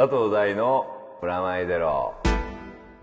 [0.00, 0.86] 佐藤大の
[1.20, 2.14] プラマイゼロ。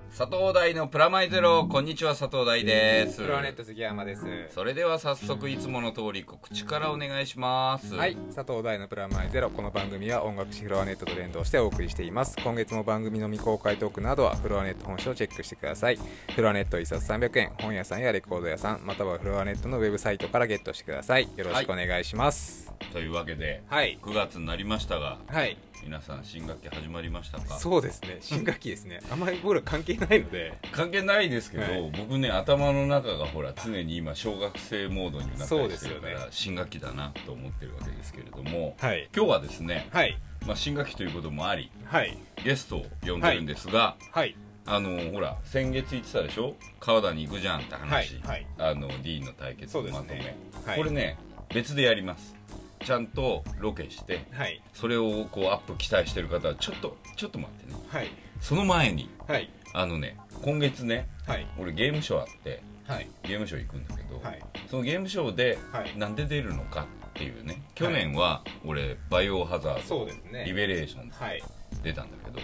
[0.10, 1.68] 佐藤大のプラマイゼロ。
[1.68, 3.22] こんにちは佐藤大です。
[3.22, 4.24] プロネット杉山です。
[4.50, 7.94] それでは早速いつもの通り告知からお願いします。
[7.94, 9.52] はい佐藤大のプラマイゼロ。
[9.52, 12.36] この番組は音楽誌フロアネットと連動してお送りしています。
[12.44, 16.00] 今月も番組の未公開トークなどはフロアネット本社をチェックしてください。
[16.34, 17.52] フロアネット1冊300円。
[17.62, 21.30] 本屋さんやレコード屋さんまたはフロアネットのウェブサイトからゲットしてください。
[21.36, 22.74] よろしくお願いします。
[22.92, 24.00] というわけではい。
[24.02, 27.58] 9月になりましたがはい、皆さん新学期始まりましたか？
[27.58, 28.18] そうですね。
[28.20, 29.00] 新学期ですね。
[29.10, 30.52] あんまり僕ら関係ないので。
[30.74, 31.92] 関係ないですけど、はい。
[31.98, 36.12] 僕ね頭の中がほら常に今小学生モードになったりしてるかですよね。
[36.12, 39.08] ら新学期だなと思ってるわけですけれどもはい。
[39.16, 40.18] 今日はですね、はい。
[40.46, 42.18] まあ、新学期ということもありはい。
[42.44, 44.36] ゲストを呼んでるんですが、はい。
[44.66, 46.58] あのほら先月言ってたでしょ？
[46.82, 48.20] 川田に行くじゃんって話、
[48.58, 50.36] あの D の対決のまとめ、ね。
[50.66, 50.78] はい。
[50.78, 51.18] これね
[51.48, 52.36] 別でやります
[52.80, 54.62] ちゃんとロケしてはい。
[54.74, 57.80] それをこうアップ期待してる方はちょっとちょっと待ってね。
[57.88, 58.08] はい。
[58.42, 59.50] その前にはい。
[59.74, 61.48] あのね今月ねはい。
[61.60, 63.10] 俺ゲームショーあってはい。
[63.24, 64.42] ゲームショー行くんだけど、はい。
[64.70, 65.98] そのゲームショーではい。
[65.98, 70.46] なんで出るのかっていうね去年は俺バイオハザードね。
[70.46, 71.12] リベレーション
[71.84, 72.40] 出たんだけど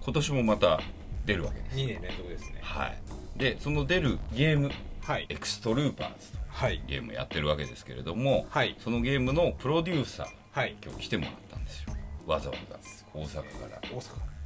[0.00, 0.80] 今年もまた
[1.26, 2.58] 出るわけです2年連続ですね。
[2.62, 2.98] はい。
[3.36, 4.70] でその出るゲーム
[5.02, 5.26] はい。
[5.28, 6.37] エクストルーパーズと
[6.86, 8.76] ゲームやってるわけですけれども、はい。
[8.80, 10.76] そのゲームのプロデューサーはい。
[10.84, 11.94] 今日来てもらったんですよ。
[12.26, 12.76] わざわざ
[13.14, 14.02] 大阪から、大阪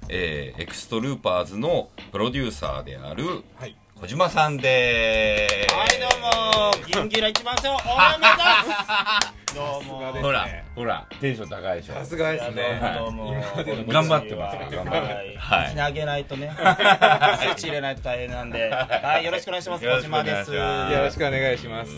[0.09, 3.77] えーエクストルーパーズのプロデューサーであるはい。
[4.01, 5.75] 小島さんでーす。
[5.77, 6.85] はいどうも。
[6.87, 8.41] ギンギラ一番賞応援目指
[9.33, 11.95] す どうもほらほらテンション高いでしょ。
[11.95, 12.81] さすがですね。
[13.89, 15.09] 頑張ってますよ頑張って。
[15.09, 15.37] はい。
[15.37, 16.53] はい口にあげないとね。
[16.57, 18.71] スイッチ入れないと大変なんで。
[18.71, 19.85] はいよろしくお願いします。
[19.85, 20.55] 小島です。
[20.55, 21.93] よろしくお願いします。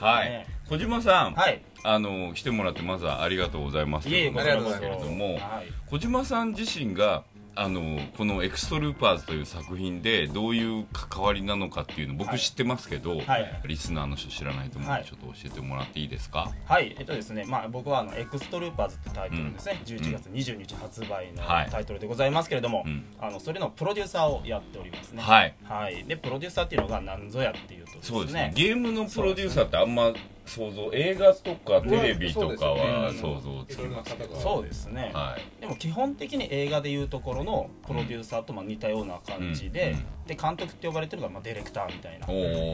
[0.00, 0.30] はい。
[0.30, 0.46] ね。
[0.68, 1.62] 小島さん、はい。
[1.84, 7.24] あの来てもらってまずはありがとうございますということですけれどもはい小島さん自身が
[7.54, 13.60] あのこの「エクストルーパーズ」という作品でどういう関わりなのかっていうの僕知ってますけど、はい。
[13.66, 15.02] リスナーの人知らないと思うのはい。
[15.02, 16.96] でちょっと教えてもらっていいですか、はい。
[16.98, 21.70] えっとですねまあ僕はあのエクストルーパーズってタイトルですね、11月20日発売のはい。
[21.70, 23.04] タイトルでございますけれども、うん。
[23.20, 25.22] あのそれのプロデューサーをやっておりますね。
[25.22, 25.54] はい。
[25.64, 26.04] はい。
[26.04, 28.00] でプロデューサーっていうのが何ぞやっていうとですね。
[28.02, 28.52] そうですね。
[28.54, 30.12] ゲームのプロデューサーってあんま
[30.44, 34.36] 想像映画とかテレビとかは想像つきますけど。
[34.36, 35.60] そうですね、はい。
[35.60, 40.26] でも基本的に映画でいうところのプロデューサーとまあ似たような感じで,、うん。
[40.26, 42.26] で監督って呼ばれてるのがまあディレクターみたいな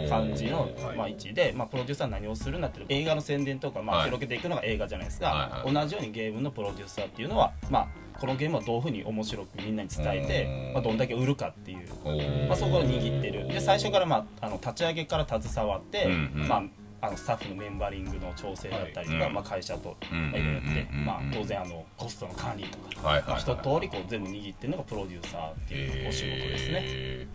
[0.08, 4.04] 感じのはいまあ位置で、まあ、プロデューサーは何をするんだって映画の宣伝とかまあはい。
[4.06, 5.74] 広げていくのが映画じゃないですか、はいはい。
[5.74, 10.26] 同じようにゲームのプロデューサーっていうのは、まあ、このゲームをどういうふうに面白くみんなに伝えうん。
[10.26, 13.46] て、まあ、どんだけ売るかっていう、まあ、そこを握ってる。
[13.48, 16.48] で最初から、まあ、あの立ち上げから携わって、うんうん。
[16.48, 16.62] まあ
[17.00, 19.32] あのスタッフのメンバリングの調整だったりとか、はい。
[19.32, 21.04] まあ、会社といろいろやってうん。
[21.04, 27.28] まあ当然あのコストの管理とか、はいはい一通りこう全部握ってるのがプロデューサーっていうお仕事ですね、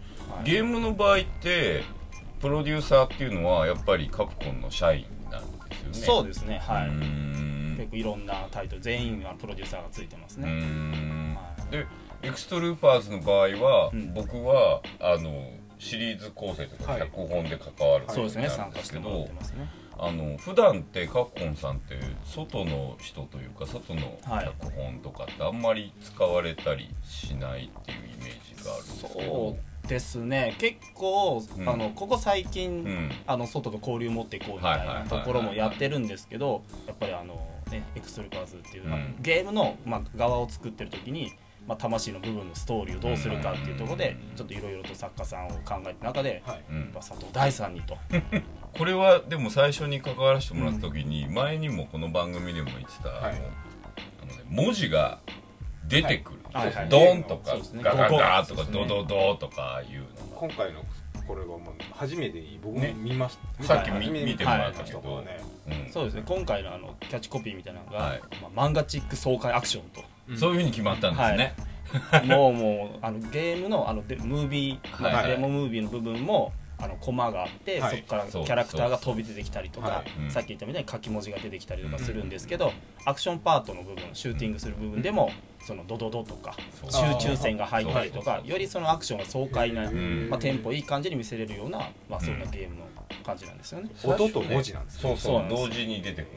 [0.43, 1.83] ゲームの場合って
[2.41, 5.93] プロデューサーっていうのはやっぱりカプコンの社員になるんですよね。
[5.93, 6.89] そうですねはい。
[6.91, 7.75] ん。
[7.77, 11.35] 結構いろんなタイトル全員はプロデューサーがついてますね、ん。
[11.35, 11.71] はい。
[11.71, 11.85] で
[12.21, 14.13] エクストルーパーズの場合は、うん。
[14.13, 15.51] 僕はあの
[15.83, 17.01] シリーズ構成とかはい。
[17.01, 18.47] 脚本で関わるそうですね。
[18.47, 19.69] なん参加してもらってますね。
[19.97, 24.45] あの普段ってカプコンさんって外の人というか外のはい。
[24.59, 29.13] 脚本とかってあんまり使われたりしないっていうイメージがあるんですけど。
[29.13, 30.55] そうですね。
[30.59, 31.69] 結構、うん。
[31.69, 33.11] あのここ最近、うん。
[33.27, 35.19] あの外と交流持っていこうみたいはいはいはいはない。
[35.19, 37.35] ところもやってるんですけどやっぱりあの、
[37.69, 39.15] ね、エクストルーパーズっていううん。
[39.19, 41.33] ゲームの、まあ、側を作ってる時に、
[41.67, 44.35] まあ、魂の部分のストーリーをどうするかっていうところでうん。
[44.35, 46.63] ちょっといろいろと作家さんを考えた中で、はい。
[46.69, 46.79] うん。
[46.81, 47.97] やっぱ佐藤大さんにと。
[48.77, 53.35] これはでも最初に関わらせてもらった時に、前にもこの番組でも言ってた、はい。
[53.35, 53.45] あの
[54.23, 55.19] あのね、文字が
[55.85, 56.65] 出てくる、はい。
[56.67, 56.75] はい。
[56.75, 56.89] はい。
[56.89, 57.83] ドンとかそうですね。
[57.83, 60.83] ガガガとかドドドとかいうの今回の
[61.25, 61.59] これはもう
[61.93, 62.93] 初めてに僕もね。
[62.97, 64.99] 見ました、さっき見見てもらったけど。
[64.99, 65.37] 人とかね
[65.69, 66.23] が、うんそうですね。
[66.25, 68.21] 今回のあのキャッチコピーみたいなのが、はい。
[68.53, 70.03] まあ、漫画チック爽快アクションと
[70.35, 71.55] そういうふうに決まったんですね、
[72.25, 76.53] もうもうあのゲームのあのデムービー、デモムービーの部分も
[76.83, 77.97] あのコマがあって、はい。
[77.97, 80.23] そこからキャラクターが飛び出てきたりとか、はい。
[80.23, 80.31] うん。
[80.31, 82.73] さっき言ったみたいに書き文字が出てきたりとかするんですけど、
[83.05, 85.31] アクションパートの部分シューティングする部分でも、
[85.65, 86.53] そのドドドとか
[86.89, 90.29] 集中線が入ったりとかよりそのアクションが爽快な、ん。
[90.29, 91.79] まあ、テンポいい感じに見せれるような、
[92.09, 92.85] まあ、そんなゲームの
[93.23, 93.89] 感じなんですよね。
[94.03, 95.17] 音と文字なんですそうそう。
[95.17, 95.63] そうなんです。
[95.63, 96.27] 同時に出てくる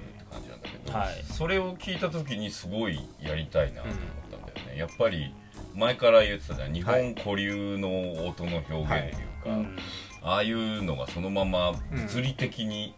[0.92, 1.24] はい。
[1.32, 3.98] それを聞いた時にすごいやりたいなと思っ
[4.30, 5.34] たんだよね、やっぱり
[5.74, 9.78] 前から言ってたじゃん日本古流の音の表現っていうか、うん。
[10.22, 12.94] ああいうのがそのまま物理的に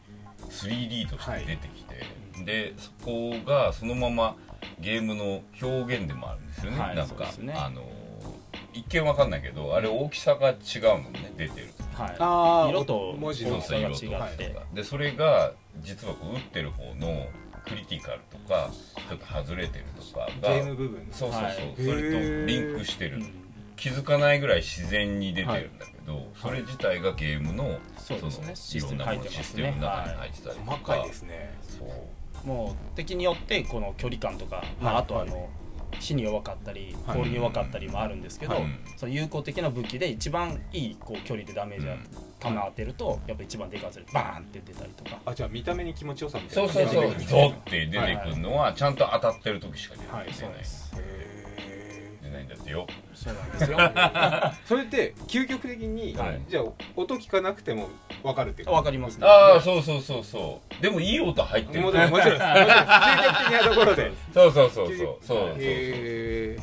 [0.48, 2.04] 3D として出てきて、
[2.44, 4.36] でそこがそのまま
[4.80, 6.96] ゲームの表現でもあるんですよね、はい。
[6.96, 7.52] なんか、ね。
[7.56, 7.82] あの
[8.72, 10.56] 一見わかんないけどあれ大きさが違う
[11.02, 11.32] のね。
[11.36, 11.68] 出てる。
[11.94, 12.70] はい。
[12.70, 17.26] 色と文字の大きさが違って、でそれが実はこう打ってる方の
[17.68, 18.70] クリティカルとか
[19.08, 21.74] ちょっと外れてるとかがゲーム部分そうそうそう、はい。
[21.76, 23.32] それとリンクしてる、うん。
[23.76, 28.48] 気づかないぐらい自然に出てるんだけど、それ自体がゲームのそうですね。
[28.48, 31.54] のシステムいろんなものシステムの中に入ってたりとか、細かいですね。
[31.78, 31.84] そ
[32.44, 32.46] う。
[32.46, 35.02] もう敵によってこの距離感とか、まあ、はい。
[35.02, 35.48] あとあの
[35.98, 37.16] 火に弱かったりはい。
[37.18, 38.64] 氷に弱かったりもあるんですけど、はい。
[38.96, 41.96] その有効的な武器で一番いいこう距離でダメージが
[42.40, 45.18] 弾当てるとやっぱ一番でかいやバーンって出たりとか。
[45.24, 46.86] あじゃあ見た目に気持ちよさみたそいうなそう。
[46.86, 51.27] そう出てくるゾって出てくるのはちゃんと当たってる時しか出てはい出ない、へ出
[52.38, 52.86] ないんだってよ。
[53.14, 53.78] そうなんですよ。
[53.78, 56.40] ー それって究極的に、はい。
[56.48, 56.64] じゃあ
[56.96, 57.88] 音聞かなくても
[58.22, 59.26] 分かるっていうわかりますね。
[59.26, 60.82] ああそうそうそうそう。
[60.82, 61.80] でもいい音入ってる。
[61.80, 62.58] もちろんもちろんもちろん。
[62.58, 64.86] 究極的なところで そうそうそう。
[64.88, 65.54] そうそうそうそう。
[65.58, 66.58] へ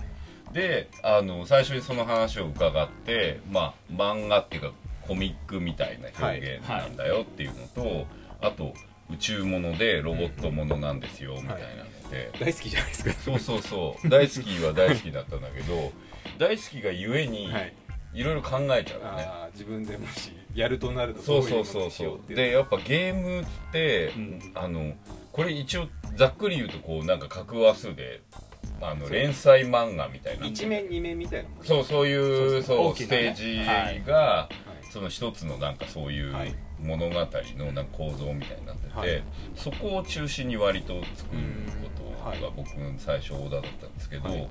[0.54, 4.72] であの最初にその話を伺ってまあ漫画っていうか
[5.06, 8.07] コミックみたいな表現なんだよっていうのと、
[8.42, 8.74] あと
[9.12, 13.13] 宇宙ものでロボットものなんですよみたいなので、ー大好きじゃないですか。
[13.13, 14.09] そうそうそう。
[14.09, 15.91] 大好きは大好きだったんだけど
[16.37, 17.73] 大好きがゆえにはい。
[18.13, 22.33] いろいろ考えちゃうよね、自分でもしやるとなるとそうそうそうそう。
[22.33, 24.51] でやっぱゲームって、うん。
[24.55, 24.93] あの
[25.33, 28.21] これ一応ざっくり言うとこうなんか格話数で
[28.81, 34.51] あの連載漫画みたいな一面二面みたいなそうそういうそうステージが、はい。
[34.93, 36.55] その一つのなんかそういうはい。
[36.79, 39.23] 物語のなんか構造みたいになってて、はい。
[39.55, 41.41] そこを中心に割と作る
[42.31, 44.50] が僕最初オーダーだったんですけど、はい。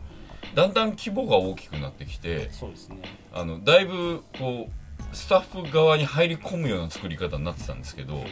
[0.54, 2.98] だんだん規模が大きくなってきてそうですね。
[3.32, 8.24] あのだいぶこうスタッフ側に入り込むような作り方になってたんですけど、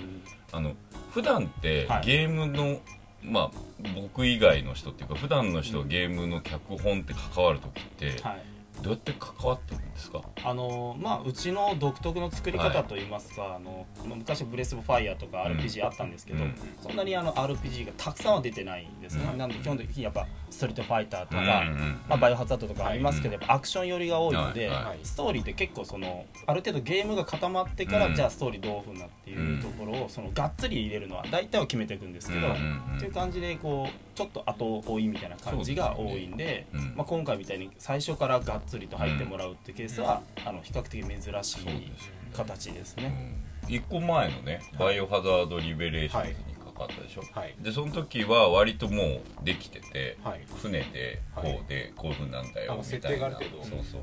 [0.53, 0.75] あの
[1.13, 2.07] 普段ってはい。
[2.07, 2.81] ゲームの、
[3.23, 3.51] まあ
[3.95, 10.23] 僕以外の人っていうか普段の人がゲームの脚本って関わる時って、はいどうやって関わってるんですか？
[10.45, 12.71] あのまあうちの独特の作りはい。
[12.71, 16.55] 方といいますか、あのまあ昔ブレス・オブ・ファイヤーとか RPG あったんですけど、うん。
[16.81, 19.39] そんなにあの RPG がたくさんは出てないんですね、うん。
[19.39, 21.65] なんで基本的にやっぱストリートファイターとか、
[22.09, 24.71] まあ、バイオハザードとかありますけど、アクション寄りが多いので、
[25.03, 41.93] ストーリーって結構そのある程度ゲームが固まってから、うんじゃあストーリーどういうふうなっていうところを、そのがっつり入れるのは大体は決めていくんですけど、っていう感じでこうちょっと後追いみたいな感じが多いんでまあ、今回みたいに最初からがっつりと入ってもらうってケースは、あの比較的珍しい
[42.35, 43.37] 形ですね。
[43.67, 43.75] うん。
[43.75, 47.55] 一個前のね「バイオハザード・リベレーションズ」にかかったでしょ、はい。
[47.61, 50.45] でその時は割ともうできてて、はい。
[50.61, 53.17] 船でこうでこういうふうになんだあよみ設たいな。
[53.17, 53.65] 定がある程度。
[53.65, 53.99] そうそうそ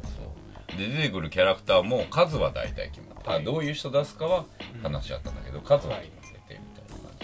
[0.75, 0.77] う。
[0.77, 3.43] で出てくるキャラクターも数は大体決まった、はい。
[3.43, 4.45] どういう人出すかは
[4.83, 7.17] 話し合ったんだけど、数は決まっててみたいな感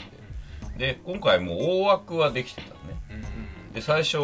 [0.72, 3.26] じで、で今回もう大枠はできてたのね。
[3.74, 4.18] で最初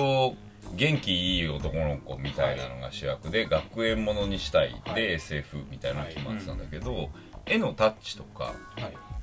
[0.75, 4.81] 元気いい男の子みたいなのが主役で、学園ものにしたい。
[4.86, 7.10] で、はい SF みたいなのが決まってたんだけど、
[7.45, 8.54] 絵のタッチとかはい。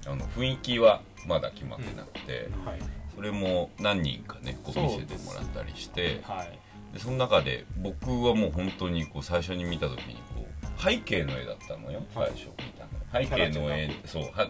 [0.07, 2.79] あの雰囲気はまだ決まってなくて、はい。
[3.15, 6.59] それも何人かねこう見せてもらったりしてはい。
[6.95, 12.33] でその中で僕はもう本当にこう最初に見た時にこう背景の絵だったのよ最はい。
[12.33, 13.25] 初見たの。
[13.25, 14.49] 背景の絵そうは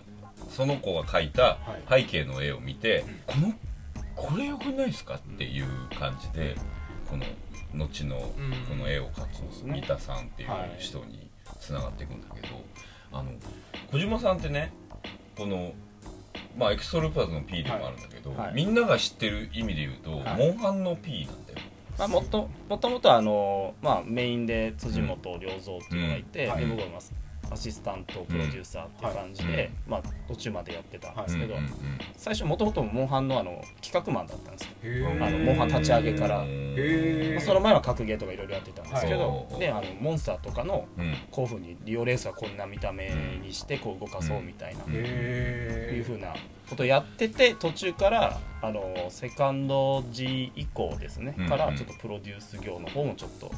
[0.51, 1.59] その子が描いたは
[1.99, 2.05] い。
[2.07, 3.53] 背景の絵を見て、この
[4.15, 5.67] これよくないですかっていう
[5.99, 6.57] 感じで
[7.09, 7.25] この
[7.75, 9.29] 後のこの絵を描く
[9.65, 10.77] 三田さんっていうはい。
[10.79, 11.29] 人に
[11.61, 12.49] つながっていくんだけど、
[13.13, 13.33] あの
[13.91, 14.73] 小島さんってね
[15.37, 15.73] この
[16.57, 18.55] まあエクストルーパーズの P でもあるんだけど、はい。
[18.55, 20.49] みんなが知ってる意味で言うと、はい。
[20.49, 21.59] モンハンの P なんだよ。
[21.99, 26.51] まあ、もっともともとあの、まあ、メインで辻本良三っていうのがいて、うん。
[26.53, 26.61] はい。
[26.61, 27.01] で僕はまあ
[27.51, 31.73] アシスタントプロデューサーっていう感じで、まあ、途中までやってたんですけど、うんうんうん。
[32.17, 36.39] 最初もともとモンハンのあの企画マンだったんですよ、あのモンハン立ち上げから。
[36.39, 39.61] まあその前は格ゲーとかいろいろやってたんですけど、はい。
[39.61, 41.15] であのモンスターとかのうん。
[41.31, 43.11] こういうふうにリオレースはこんな見た目
[43.43, 44.93] にしてこう動かそうみたいな、うん。
[44.95, 46.35] へいうふうな
[46.69, 51.49] ことをやってて途中からあのセカンド G 以降ですね、うん。
[51.49, 53.51] からちょっとプロデュース業の方もちょっと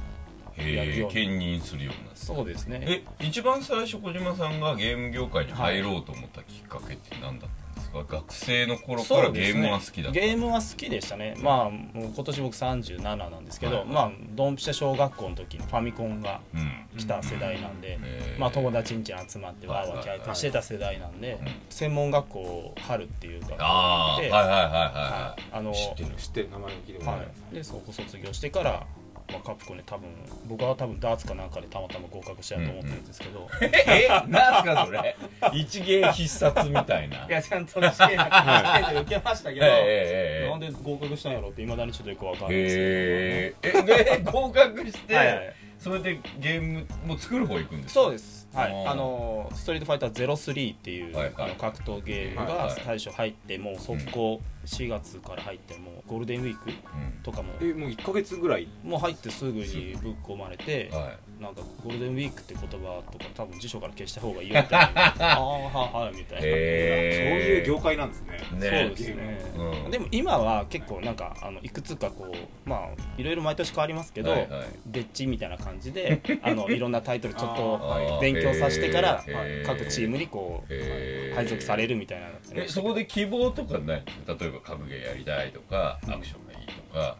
[0.68, 1.18] やるように。
[1.18, 2.80] へえ兼任するようになってそうですね。
[3.20, 11.34] え一番最初小島さんがゲーム業界に入ろうと思ったきっかけって何だったんですか、学生の頃からゲームは好きだったゲームは好きでしたね。
[11.42, 13.86] まあもう今年僕37なんですけど、はい。
[13.86, 16.80] まあドンピシャ小学校の時にファミコンがうん。
[16.96, 18.40] 来た世代なんで、へー。
[18.40, 21.38] まあ、友達ん家に集まってわーわーキャイしてた世代なんで、
[21.68, 25.42] 専門学校春っていう学校で、ああはいはいはいははい。
[25.52, 26.50] あのい知ってる知ってる。
[26.50, 28.86] 名前を聞いてもらはい、でそこ卒業してから
[29.30, 30.08] まあ、カプコンで多分
[30.46, 35.16] 僕は多分ダーツかなんかでたまたま合格したと思ってるんですけど、えなんすかそれ。
[35.52, 37.26] 一芸必殺みたいな。
[37.26, 43.82] いやちゃんと試験試験で受けましたけど、ええええなんで合格したんやろっていまだにちょっとよくわかんないですへええ
[44.22, 45.54] で合格して、けど、はいはい。
[45.78, 48.00] それでゲームも作る方行くんですか？
[48.02, 51.34] そうです、はい、あのストリートファイター03っていう、はいはい。
[51.38, 56.74] あの格闘ゲームが最初入ってもう速攻4月から入ってもうゴールデンウィークうん。
[57.22, 57.52] とかも。
[57.60, 58.68] えもう1か月ぐらい？
[58.84, 68.32] もう入ってすぐにぶっ込まれて、はなんか ゴールデンウィークって言葉とか多分辞書から消した方がいいよみたいなああはいはいみたいいな、そうへいう業界なんですね。
[68.58, 68.86] ね。
[68.88, 69.52] そうですね、
[69.84, 69.90] うん。
[69.90, 74.62] でも今は結構なんかあのいくつかこうまあいろいろ毎年変わりますけど、はいはい。
[74.86, 78.20] デッチみたいな感じで あのいろんなタイトルちょっあとー。
[78.20, 79.24] 勉強させてから
[79.64, 84.02] 各チームにこう配属されるみたいなえそこで希望とかない？
[84.26, 87.16] 例えば格ゲーやりたいとかアクションがいいとか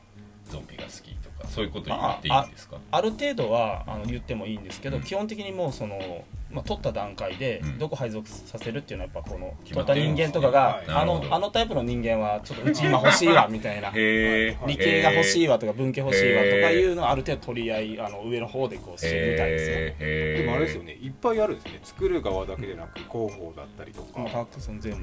[0.51, 2.79] ゾンビが好きとかそういうこと言っていいんですか？
[2.91, 5.03] ある程度はあの言ってもいいんですけど、うん。
[5.03, 7.79] 基本的にもうその、まあ、取った段階でうん。
[7.79, 11.27] どこ配属させるっていうのはやっぱこの取った人間とかが、なるほど。
[11.27, 20.93] あのあのタイプの人間はちょっとうち今欲しいわみたいな 理系が欲しいわわとか文系欲しいわとかいうのをある程度取り合いあの上の方でこうしてみたいですよ、へでもあれですよね。
[20.95, 21.81] いっぱいあるんですね。
[21.85, 24.19] 作る側だけでなく広報だったりとか。
[24.21, 24.99] まあ、タックソン全部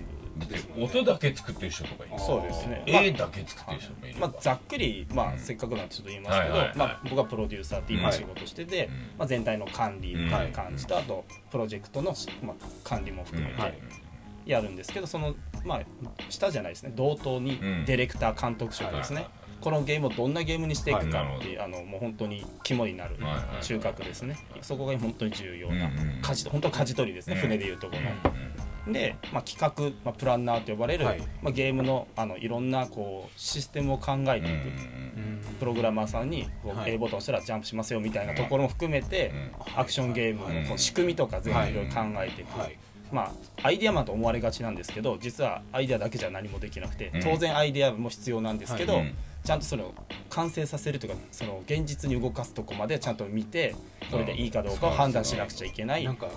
[0.77, 2.19] 音だけ作ってる人とかいる。
[2.19, 2.83] そうですね。
[2.85, 4.19] 絵だけ作ってる人もいる。
[4.19, 13.73] まあ、ざっくり、まあうんせっかくなんでちょっと言いますけど、はいはいはいまあ、僕はプロデューサーって今仕事してて、うんまあ、全体の管理みたいな感じと、うんあとプロジェクトのし、まあ、管理も含めうんて
[14.45, 15.81] やるんですけどその、まあ、
[16.29, 16.93] 下じゃないですね。
[16.95, 17.85] 同等にうん。
[17.85, 19.27] ディレクター監督職ですね、
[19.61, 25.85] このゲームをどんなゲームにしていくかはいっていう、あのもう本当に肝になるはいはい中核ですね、そこが本当に重要なうんう
[26.19, 28.09] ん舵本当舵取りですね、うん船でいうところの。
[28.09, 31.19] うんで、まあ、企画、まあ、プランナーと呼ばれる、はい。
[31.41, 36.93] まあ、ゲームのあのいろんなこうシステムを考えていく、プログラマーさんにこうはい。
[36.93, 39.31] A ボタン押したらジャンプしますよみたいなところも含めて、
[39.75, 41.73] アクションゲームのこの仕組みとか全部い。
[41.73, 42.77] ろいろ考えていく、はい。
[43.11, 47.23] まあアイデアマンと思われがちなんですけど実はアイデアだけじゃ何もできなくてうん。
[47.23, 49.13] 当然アイデアも必要なんですけど、うん
[49.47, 49.93] ちゃんとそれを
[50.29, 53.75] 完成させるというかその現実に動かすとこまでちゃんと見て
[54.11, 56.03] それでいいかどうかを判断しなくちゃいけない。
[56.03, 56.27] なんか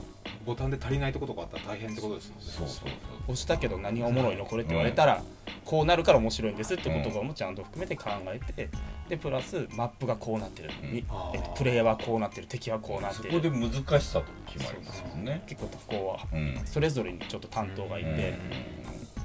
[0.47, 2.45] ボタンで足りないとことかあったら大変ってことですもんね。
[2.47, 2.89] そうそう
[3.25, 5.25] 押したけど何がおもろいのこれって言われたら
[5.65, 8.69] こうなるから面白いんですってこととかもちゃんと含めて考えて
[9.09, 11.37] でプラスマップがこうなってる、みあー。
[11.37, 12.47] えっとプレイヤーはこうなってる。
[12.47, 13.33] 敵はこうなってる。
[13.33, 15.43] そこで難しさと決まりますもんね。
[15.49, 16.61] 結構こううん。
[16.65, 18.39] それぞれにちょっと担当がいて、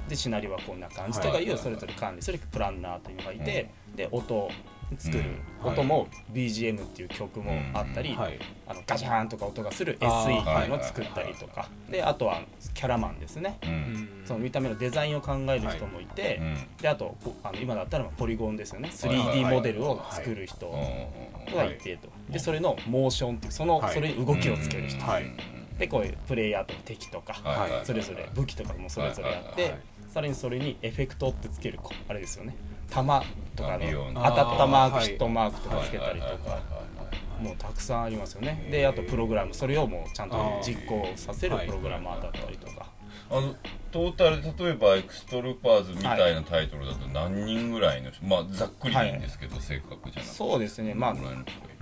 [0.08, 1.44] でシナリオはこんな感じとかはい。
[1.44, 2.22] いうそれぞれ管理。
[2.22, 4.50] するプランナーというのがいて、で音を
[4.98, 5.24] 作る、
[5.64, 5.72] うん。
[5.72, 8.38] 音も BGM っていう曲もあったり、はい。
[8.68, 11.68] あのガチャーンとか音がするあ SE ーっていうのを作ったりとか。
[11.90, 12.42] であとは
[12.74, 13.58] キャラマンですね。
[14.24, 16.40] その見た目のデザインを考える人もいて、
[16.80, 18.90] であとポあの今だったらポリゴンですよね。
[18.90, 20.70] はいはい 3D モデルを作る人
[21.54, 22.08] がいてと。
[22.30, 23.94] でそれのモーションっていうその、はい。
[23.94, 25.24] それに動きをつける人、はい。
[25.78, 27.34] でこういうプレイヤーと敵とか、
[27.84, 29.74] それぞれ武器とかもそれぞれあって、
[30.16, 32.56] さらにそれにエフェクトってつけるこあれですよね。
[32.88, 33.22] 弾
[33.54, 36.58] とかのあビヨン当たったマークヒットマークとかつけたりとか
[37.38, 38.66] もうたくさんありますよね。
[38.70, 39.52] であとプログラム。
[39.52, 42.86] それをもうちゃんと実行させるプログラマーだったりとか。
[43.30, 43.54] あの
[43.92, 48.24] トータル例えばエクストルーパーズみたいなタイトルだと何人ぐらいの人？
[48.24, 50.22] まあざっくりでいいんですけど正確じゃなくて。
[50.22, 50.94] そうですね。
[50.94, 51.16] まあ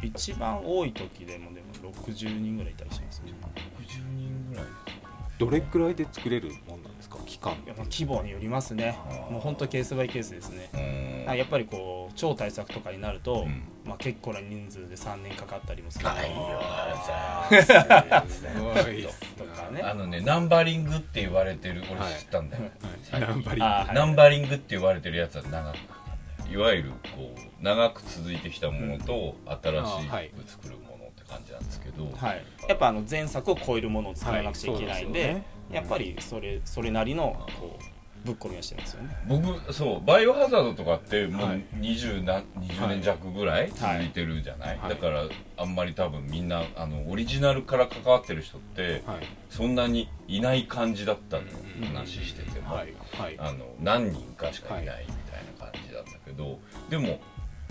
[0.02, 3.32] 一番多い時でもでも60人ぐらいいたりしますね。
[3.80, 4.64] 60人ぐらい
[5.38, 6.83] どれくらいで作れるもんなんです
[7.18, 8.98] か期間規模によりますね。
[9.30, 11.24] もう本当ケースバイケースですね。
[11.26, 13.62] やっぱりこう超大作とかになると、うん。
[13.84, 16.04] まあ、結構な人数で3年かかったりもする。
[16.06, 16.60] ないよ。
[18.28, 18.42] す。
[18.58, 19.06] ごい
[19.36, 19.82] とかね。
[19.82, 22.62] あのねナンバリングって言われてる俺知ったんだよ、
[23.02, 23.64] 最近ナンバリング。
[23.64, 23.94] はい。
[23.94, 25.78] ナンバリングって言われてるやつは長くい
[26.54, 35.42] いわゆるこう長く続いてきたものと新しいく作るものって感じなんですけど、はい、やっぱあの前作を超えるものを作らなくちゃいけないんで,、
[35.74, 39.14] やっぱりそれそれなりのこうぶっ込みはしてますよね。
[39.28, 41.64] 僕そうバイオハザードとかってもうはい。
[41.80, 44.90] 20何、20年弱ぐらい続いてるじゃない、はい。
[44.90, 45.24] だから
[45.58, 49.26] あんまり多分みんなあのオリジナルから関わってる人ってはい。
[49.50, 51.48] そんなにいない感じだったのよ、
[51.80, 52.94] うん話してても、はい。
[53.18, 53.36] はい。
[53.38, 57.20] あの何人かしかいないみたいな感じなんだけど、でも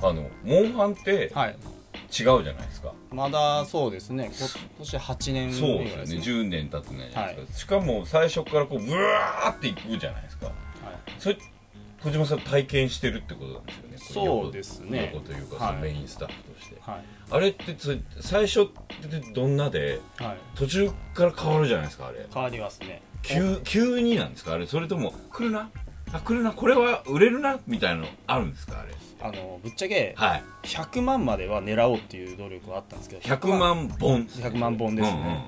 [0.01, 1.55] あのモンハンってはい
[1.95, 4.31] 違うじゃないですか、まだそうですね。
[4.37, 4.47] 今
[4.79, 6.25] 年8年そう目ぐらいですよね。
[6.25, 10.47] 10年経ってないじゃないですか、はしかも最初からこうブワーっていくじゃないですか。
[10.47, 10.55] はい。
[11.19, 11.37] それ
[12.03, 13.97] 小島さん体験してるってことなんですよね。
[13.97, 15.11] そうですね。
[15.13, 16.75] 横というか、メインスタッフとして。
[16.81, 17.03] はい。
[17.31, 20.37] あれってつ最初ってどんなではい。
[20.55, 22.27] 途中から変わるじゃないですかあれ。
[22.33, 23.01] 変わりますね。
[23.21, 24.51] 急急になんですか？
[24.51, 25.69] あれそれとも来るな？
[26.11, 26.51] あ来るな？
[26.51, 27.57] これは売れるな？
[27.67, 28.81] みたいなのあるんですか？
[28.81, 28.93] あれ
[29.23, 30.43] あのぶっちゃけはい。
[30.63, 35.45] 100万までは狙おうっていう努力はあったんですけど100万本100万本ですね。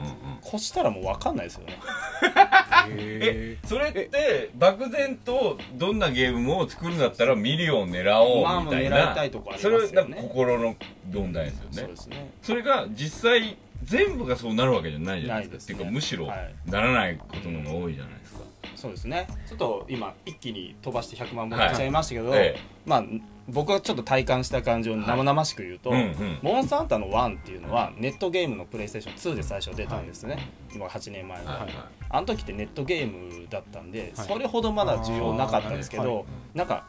[0.48, 1.78] 越したらもう分かんないですよね。
[2.98, 9.92] へそれって漠然とどんなゲームを作るんだったらミリオン狙おうみたいな、狙いたいとこありますそよね。
[9.92, 10.76] れはなんか心の
[11.12, 11.70] 問題ですよね。
[11.72, 12.30] そうですね。
[12.42, 15.50] それが実際全部がそうなるわけじゃないじゃないですか。
[15.50, 15.74] ないですね。
[15.74, 16.54] っていうかむしろはい。
[16.66, 18.40] ならないことの方が多いじゃないですか、
[18.76, 19.28] そうですね。
[19.48, 21.68] ちょっと今一気に飛ばして100万本い。
[21.68, 22.60] っちゃいましたけど、ええ。
[22.86, 23.04] まあ
[23.48, 26.40] 僕がちょっと体感した感じを生々しく言うと、うんうん。
[26.42, 31.70] モンスターハンターの1っていうのはネットゲームのプレイステーション2で最初出たんですね、今8年前の、はいはい。
[32.10, 34.28] あの時ってネットゲームだったんで、はい。
[34.28, 36.24] それほどまだ需要なかったんですけど、は
[36.56, 36.88] なんか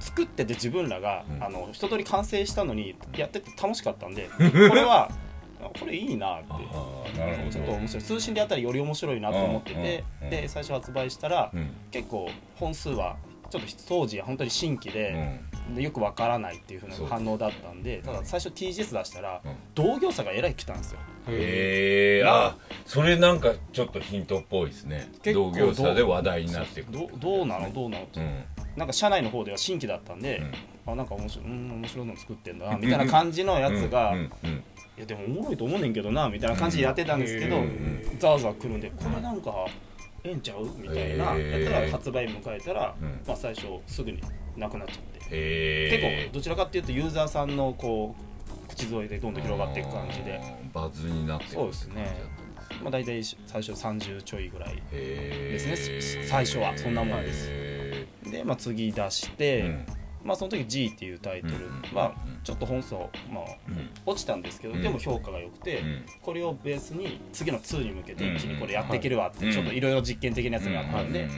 [0.00, 1.44] 作ってて自分らが、うん。
[1.44, 4.42] あの一通り完成したのにやってて楽しかったんで こ
[4.74, 5.10] れは
[5.60, 6.48] あこれいいなって。
[7.52, 8.02] ちょっと面白い。
[8.02, 11.70] 通信でやったらより面白いなと思ってて、うんうんで最初発売したら、うん。
[11.92, 13.16] 結構本数は
[13.50, 15.40] ちょっと当時は本当に新規で
[15.76, 17.08] よくわからないっていう風そう。
[17.08, 19.52] な反応だったんでただ最初 TGS 出したら、うん。
[19.74, 20.98] 同業者がえらい来たんですよ。
[21.28, 22.56] へえあ
[22.86, 25.10] それなんかちょっとヒントっぽいですね。
[25.24, 26.92] 同業者で話題になってく。
[26.92, 28.44] るどどうなのどうなのって、うん。
[28.76, 30.42] なんか社内の方では新規だったんで、
[30.86, 34.32] あなんか面白いうん面白いの作ってんだなみたいな感じのやつが、いうん。
[34.44, 34.64] うん。
[34.98, 38.16] やでもおもろいと思うねんけどなみたいな感じでやってたんですけど、うん。
[38.18, 39.66] ざわざわ来るんでこれなんか
[40.24, 40.64] ええんちゃう？
[40.78, 43.20] みたいなやったら発売迎えたら、うん。
[43.26, 44.20] まあ、最初すぐに
[44.56, 50.40] なくなっちゃって、結構どちらかっていうとユーザーさんのこう口添えでどんどん広がっていく感じで、
[50.72, 52.16] バズになってそうですね。
[52.82, 56.26] まあ、大体最初30ちょいぐらいでですね。
[56.26, 57.50] 最初はそんなもんです。
[58.30, 59.86] で、まあ、次出して、うん
[60.24, 61.54] まあ、その時 G っていうタイトル
[61.96, 64.82] はちょっと本数を、まあ、うん落ちたんですけど、うん。
[64.82, 66.04] でも評価が良くて、うん。
[66.22, 71.28] これをベースに次の2に向けてうん一気にこれやっていけるわって、うんちょっといろいろ実験的なやつがあったんで、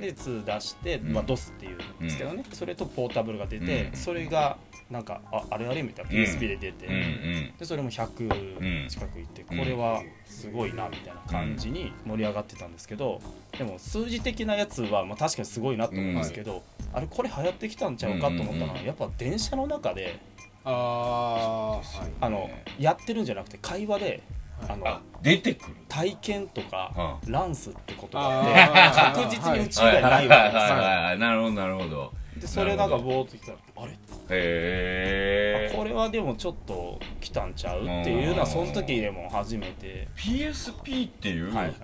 [0.00, 1.12] で2出して、うん。
[1.12, 3.96] まあ、DOS っていうんですけどね、それとポータブルが出て、うん。
[3.96, 4.56] それが
[4.90, 7.52] なんかああれあれみたいな PSP で出て、うんうん。
[7.56, 9.58] でそれも100近くいって、うん。
[9.58, 13.20] これはすごいなみたいな感じに盛り上がってたんですけど
[13.56, 20.18] でも数字的なやつは、まあ、確かにすごいなと思うんですけど、あれこれ流行ってきたんちゃうかと思ったのは、やっぱ電車の中で
[20.64, 21.84] ああはい。
[22.20, 24.22] あのやってるんじゃなくて会話で
[24.68, 25.76] あのあ出てくる。
[25.88, 31.18] 体験とかうランスってことがあって確実にうち以はいはい外ないわけですよ。
[31.18, 33.92] なるほどなるほどでそれなんかボーっときたらあれ？
[33.92, 33.96] へ
[34.30, 37.82] えあこれはでもちょっと来たんちゃう？
[37.82, 40.08] っていうのはその時でも初めて。
[40.16, 41.74] PSP っていうはいはい。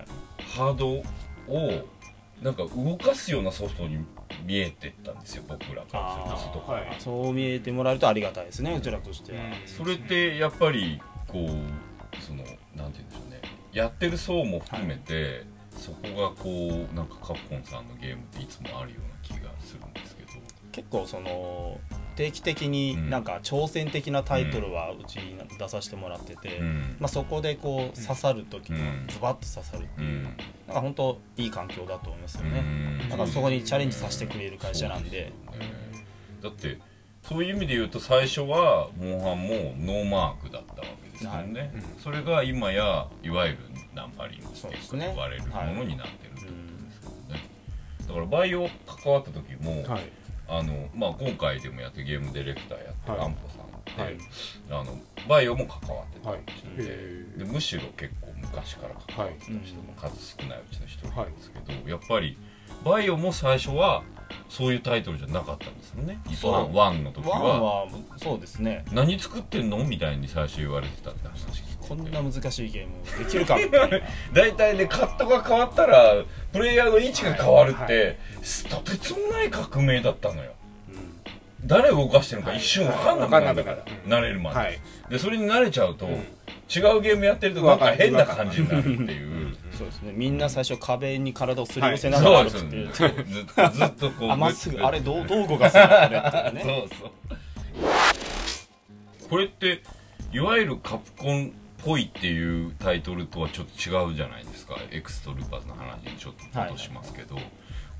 [0.57, 1.05] ハードを
[2.43, 3.99] なんか動かすようなソフトに
[4.45, 13.41] 見えてったんですよ僕らからすると外から、はいそう見えてもらえるとありがたいですねうちらとしては、それってやっぱりこうそのなんて言うんでしょうね。
[13.73, 15.45] やってる層も含めて、
[15.79, 20.06] そこがこうなんかカプコンさんのゲームっていつもあるような気がするんで
[20.77, 21.81] 結構その
[22.17, 26.97] 定期的になんか挑戦的なタイトルはうちに出させてもらってて、うん。
[27.01, 29.07] まあ、そこでこう刺さる時のうん。
[29.09, 30.25] ズバッと刺さるっていう、うん。
[30.25, 30.35] なん
[30.75, 32.61] か本当いい環境だと思いますよね、
[33.03, 33.09] うん。
[33.09, 35.33] だからそこにチャレンジさせてくれる会社なんで、ね。
[36.43, 36.79] だって
[37.23, 41.71] そういう意味で言うと最初はモンハンもノーマークだったわけですよね、はい。
[42.03, 43.59] それが今やいわゆる
[43.95, 45.09] ナンパリングスティックとそうですね。
[45.09, 47.49] 呼ばれるものになってるってこうんとですよね、
[48.09, 50.03] だからバイオ関わった時も、はい
[50.49, 53.27] あのまあ、今回でもやってゲームディレクターやってるはい。
[53.27, 54.17] アンポさんって、はい。
[54.71, 56.41] あのバイオも関わってたはい。
[56.47, 57.39] 人で,、へー。
[57.39, 62.39] でむしろ結構昔から関わってた人も数少ないうちの一人なんですけど、やっぱり
[62.85, 64.03] バイオも最初は
[64.49, 66.21] そういうタイトルじゃなかったんですよね。
[66.35, 66.77] そう。
[66.77, 67.39] ワンの時は。
[67.41, 68.85] はそうですね。
[68.93, 69.79] 何作ってんの？
[69.85, 71.45] みたいに最初言われてたって話
[71.89, 73.57] こんな難しいゲームできるか？
[73.57, 74.01] みたいな
[74.33, 76.15] 大体ねカットが変わったら
[76.53, 78.19] プレイヤーの位置が変わるって、
[78.69, 80.53] とてつもない革命だったのよ。
[81.65, 83.65] 誰を動かしてるのか一瞬分かんなくなる。
[83.65, 84.79] から、慣れるまで、はい。
[85.11, 86.11] でそれに慣れちゃうと、ん。
[86.11, 89.57] 違うゲームやってるとなんか変な感じになるっていう。
[89.73, 90.13] そうですね。
[90.15, 96.63] みんな最初壁に体をすり寄せながらそう歩くって、ですよねずっとずっとこうあまっすぐあれどうどう動かすのこれっていうね。
[96.89, 97.11] そうそう。
[99.29, 99.83] これって
[100.33, 101.51] いわゆるカプコンっ
[101.87, 104.77] ぽいっていうタイトルとはちょっと違うじゃないですか。
[104.91, 107.39] エクストルーパーズの話にちょっと戻しますけど、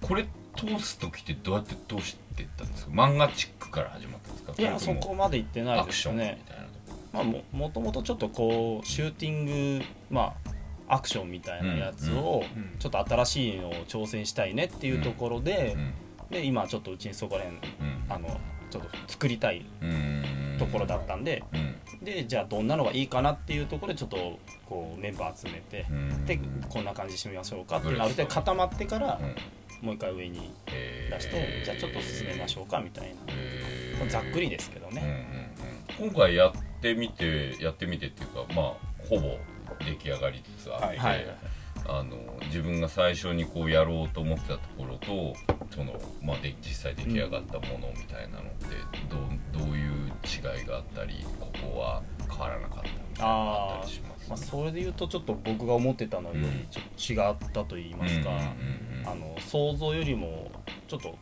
[0.01, 2.91] これ通す時ってどうやって通していったんですか？
[2.91, 4.55] 漫画チックから始まったんですか？
[4.59, 6.43] いやそこまで行ってないですね。
[6.49, 6.99] たいなとこ。
[7.13, 10.35] まあ、ももともとちょっとこうシューティングま
[10.89, 15.93] あアクションみたいなやつをうんうんちょっと新しいのを挑戦したいねっていうところで、うん。
[16.29, 18.05] で今ちょっとうちにそこら辺うん。
[18.09, 20.57] あのちょっと作りたいうん。
[20.59, 21.57] ところだったんで、う
[22.03, 22.05] ん。
[22.05, 26.27] でじゃあどんなのがいいかなっていうところでちょっとこうメンバー集めてう、ん。
[26.27, 29.87] でこんな感じにしてみましょうかっていうのある程度固まってから、うん。
[29.87, 33.17] もう一回上にえ出してじゃあちょっと進めましょうかみたいな。
[34.09, 35.27] ざっくりですけどね、
[36.01, 38.75] うん、今回やってみてやってみてっていうかまあ
[39.09, 39.39] ほぼ
[39.85, 41.27] 出来上がりつつあって、はい
[41.89, 45.35] あの自分が最初にこうやろうと思ってたところと
[45.75, 48.77] その、まあ、で実際出来上がったものみたいなのって
[49.09, 58.31] どうどういう違いがあったりここは変わらなかったみたいなあったりしますまあ、それで言うとちょっと僕が思ってたのよりうんちょっと違ったと言いますか、
[59.05, 60.51] あの想像よりも
[60.89, 61.17] ちょっと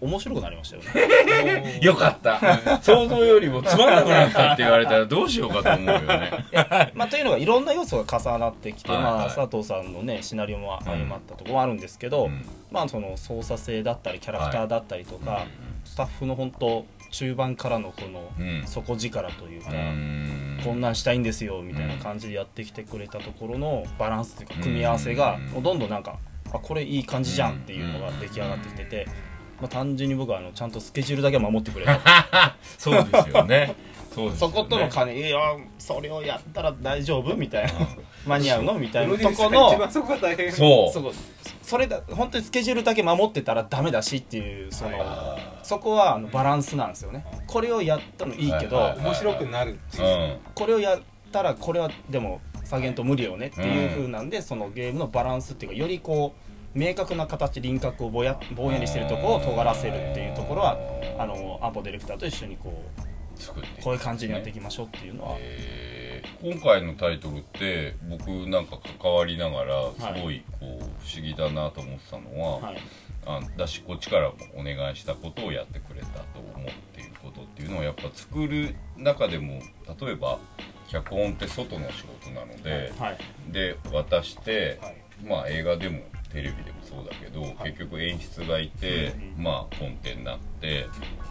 [0.00, 1.78] 面白くなりましたよね。
[1.82, 2.40] よかった。
[2.82, 6.30] 想像よりもつまんなくなったって言われたらどうしようかと思うよね。
[6.94, 9.02] まあ、というのがいろんな要素が重なってきて、はい。
[9.02, 12.44] はいまあ、佐藤さんのねシナリオも相まったところもあるんですけど、うん。
[12.70, 15.44] まあ、その操作性だったりキャラクターだったりとか、
[15.84, 18.66] スタッフの本当中盤からのこのうん。
[18.66, 20.60] 底力というか、うん。
[20.64, 26.18] こんなんしたいんですよみたいな感じでやってきてくれたところのバランスというか組み合わせがどんどんなんか
[26.52, 29.06] あこれいい感じじゃんっていうのが出来上がってきてて、
[29.60, 33.74] まあ、単純に僕はあのちゃんとスケジュールだけは守ってくれた そうですよね。
[34.14, 34.50] そうですよね。
[34.50, 35.38] そことの兼ねいや
[35.78, 37.72] それをやったら大丈夫みたいな。
[38.26, 40.52] 間に合うのみたいなとこの一番そこが大変。
[40.52, 41.12] そう。
[41.62, 44.98] それだ本当にスケジュールだけ守ってたらダメだしっていうその、
[45.62, 47.24] そこはあのバランスなんですよね。
[47.46, 50.04] これをやったのいいけど、はいはい面白くなるっていう。
[50.04, 50.38] うん。
[50.54, 60.78] これをやったらこれはでも下限と無理よねっていう風なんで、そのゲームのバランスっていうかよりこう明確な形輪郭をぼやぼんやりしてるところを尖らせるっていうところは
[61.18, 66.00] あのアポディレクターと一緒にこう作ってこういう感じにやっていきましょうっていうのは、えー
[66.42, 70.64] 今回のタイトルって僕なんか関わりながらすごいこう
[71.06, 72.78] 不思議だなと思ってたのは、はい。
[73.26, 79.60] あだしこっちからもお願いしたことをやってくれたと思っていることっていうのはやっぱ作る中でも
[80.00, 80.38] 例えば
[80.88, 83.18] 脚本って外の仕事なので、はい。
[83.52, 84.96] で渡して、はい。
[85.26, 86.00] まあ映画でも
[86.32, 87.72] テレビでもそうだけど、はい。
[87.72, 89.44] 結局演出がいて、うん。
[89.44, 90.86] まあコンテになって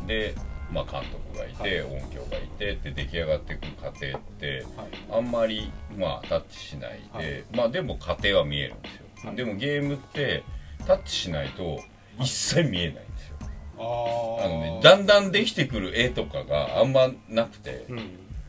[0.07, 0.35] で、
[0.71, 4.87] まあ、監督がいて、音響がいてって出来上がっていく過程ってはい。
[5.11, 9.35] あんまりまあタッチしないで、まあでも過程は見えるんですよ、はい。
[9.35, 10.43] でもゲームって
[10.85, 11.79] タッチしないと
[12.19, 13.37] 一切見えないんですよ。
[13.79, 17.99] ああのねだんだんできてくる絵とかがあんまなくて、うん。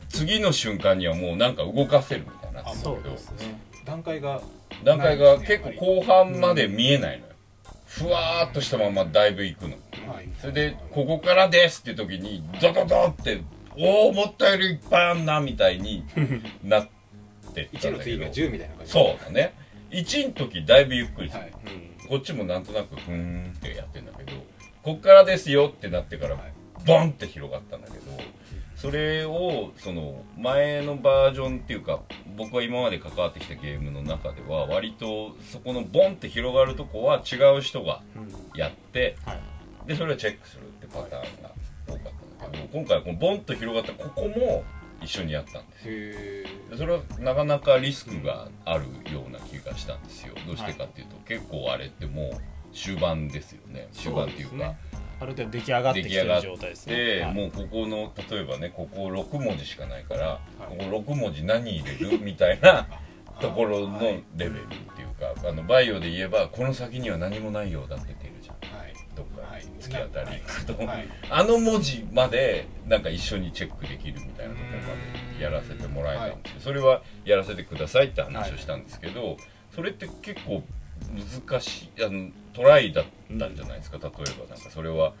[0.09, 3.59] 次の瞬間にはもうなんか動かせるみたいになってそるけどうですね。
[3.85, 4.41] 段階が
[4.83, 7.33] 段階が結構後半まで見えないのよ。
[7.85, 9.75] ふわーっとしたままだいぶ行くの。
[10.11, 10.29] はい。
[10.39, 13.41] それでここからですって時にドドドって
[13.77, 16.05] おお思ったよりいっぱいあんなみたいに
[16.63, 16.89] なっ
[17.53, 18.17] てった1んだけど。
[18.19, 18.91] の次が10みたいな感じ。
[18.91, 19.53] そうだね。
[19.91, 21.51] 1の時だいぶゆっくりする、はい。
[22.07, 24.31] こっちもなんとなくふーんってやってんだけど
[24.83, 26.53] こっからですよってなってからはい。
[26.85, 28.00] ボンって広がったんだけど
[28.81, 31.99] それをその前のバージョンっていうか
[32.35, 38.57] 僕が今まで関わってきたゲームの中では割とそこのボンって広がるとこは違う人がうん。
[38.57, 39.39] やってはい。
[39.87, 41.51] でそれをチェックするってパターンが
[41.87, 44.63] 多かったんだけど今回はこのボンと広がったここも
[44.99, 50.33] 一緒にやったんですそれはなかなかリスクがあるような気がしたんですよ。
[50.47, 53.89] どうしてかっていうと、結構あれってもう終盤ですよね。
[53.91, 54.75] 終盤っていうか
[55.21, 56.95] ある程度出来上がってきてる状態ですね。
[56.95, 57.33] で、はい。
[57.35, 60.63] もうここの例えばねここ6文字しかないから、い。
[60.63, 62.19] ここ6文字何入れる？
[62.19, 62.87] みたいな
[63.39, 68.55] ところのレベルっていうか、あのバイオで言えばこの先には何もないようだって出るじゃん。
[68.55, 68.93] ーはい。
[69.15, 69.61] どっかはい。
[69.79, 71.07] 突き当たり行くと、はい。
[71.29, 79.37] あの文字までなんか一緒にチェックできるみたいなところまでやらせてもらえたんですよ、それはやらせてくださいって話をしたんですけど、
[79.75, 80.63] それって結構
[81.47, 83.05] 難しいあのトライだっ
[83.39, 85.13] たんじゃないですか、例えばなんかそれは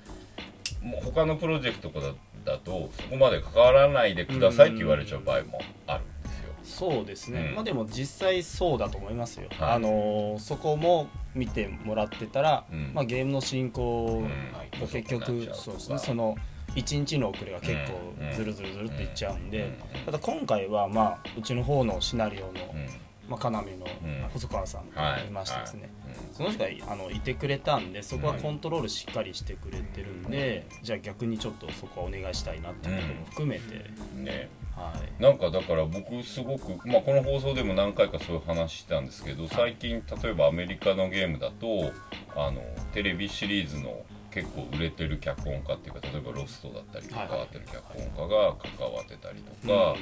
[0.81, 2.13] もう他のプロジェクトだ
[2.43, 6.53] だとそこまで関わらないでくださいって言われちゃう場合もあるんですよ。
[6.63, 7.55] そうですね、うん。
[7.55, 9.71] まあでも実際そうだと思いますよ、はい。
[9.73, 12.91] あのーそこも見てもらってたら、うん。
[12.93, 14.79] まあ、ゲームの進行うん。
[14.81, 15.97] が結局、そうですね。
[15.99, 16.35] その
[16.75, 22.87] 1日の遅れが結構ずるずるずるっていっちゃうんで、ただ今回はまあうちの方のシナリオの、うん。
[23.29, 24.29] まあ、要のん。
[24.33, 25.91] 細川さんがいましてですね、はい
[26.33, 34.23] その人があのいてくれたんでそこはコントロールしっかりしてくれてるんで、じゃあ逆にちょっとそこはお願いしたいなっていうところも含めて、うん。
[34.23, 34.49] ね。
[34.75, 35.21] はい。
[35.21, 41.91] なんかだから僕すごく、まあ、この放送でも何回かそういう話してたんですけど最近例えばアメリカのゲームだと
[42.35, 42.61] あの
[42.93, 47.81] テレビシリーズの結構売れてる脚本家っていうか例えば「ロスト」だったり関わってる脚
[48.15, 49.95] 本家が関わってたりとか、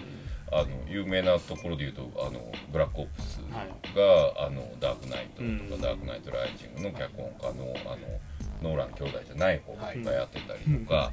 [0.51, 11.11] あの有名なところで言うとあのブラックオプスが、あのダークナイトとか、うんダークナイトライジングの脚本家のあのノーラン兄弟じゃない方がやってたりとか。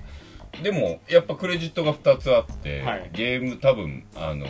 [0.63, 3.11] でもやっぱクレジットが2つあって、はい。
[3.13, 4.47] ゲーム多分あの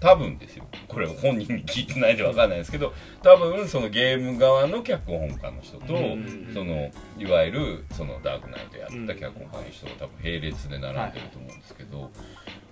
[0.00, 0.66] 多分ですよ。
[0.88, 6.50] これ本人に聞いてないんで分かんないですけど多分そのゲーム側の脚本家の人と、うん。
[6.52, 12.10] そのいわゆるそのダークナイトやった脚本家の人が多分並列で並んでると思うんですけど、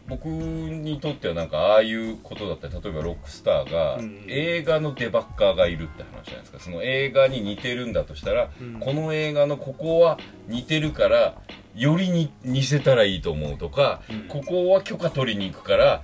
[0.08, 4.24] 僕にとってはなんかああいうことだったり例えばロックスターがうん。
[4.28, 6.60] 映画のデバッカーがいるって話じゃないですか。
[6.60, 8.80] その映画に似てるんだとしたら、うん。
[8.80, 11.40] この映画のここは似てるから
[11.74, 14.28] よりに似せたらいいと思うとか、うん。
[14.28, 16.02] ここは許可取りに行くから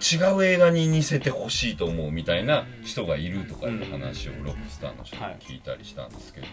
[0.00, 6.46] 違う映画に似せてほしいと思うみたいな人がいるとかいう話をロックスターの人に聞いたりしたんですけど、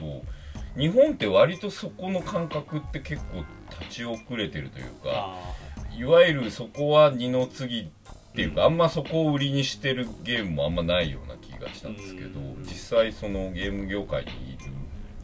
[0.77, 3.43] 日本って割とそこの感覚って結構
[3.82, 5.53] 立ち遅れてるというかあ
[5.99, 7.85] いわゆるそこは二の次っ
[8.33, 12.63] ていうか、あんまそこを売りにしてるゲームもあんまないような気がしたんですけど、うん。
[12.63, 14.71] 実際そのゲーム業界にいる、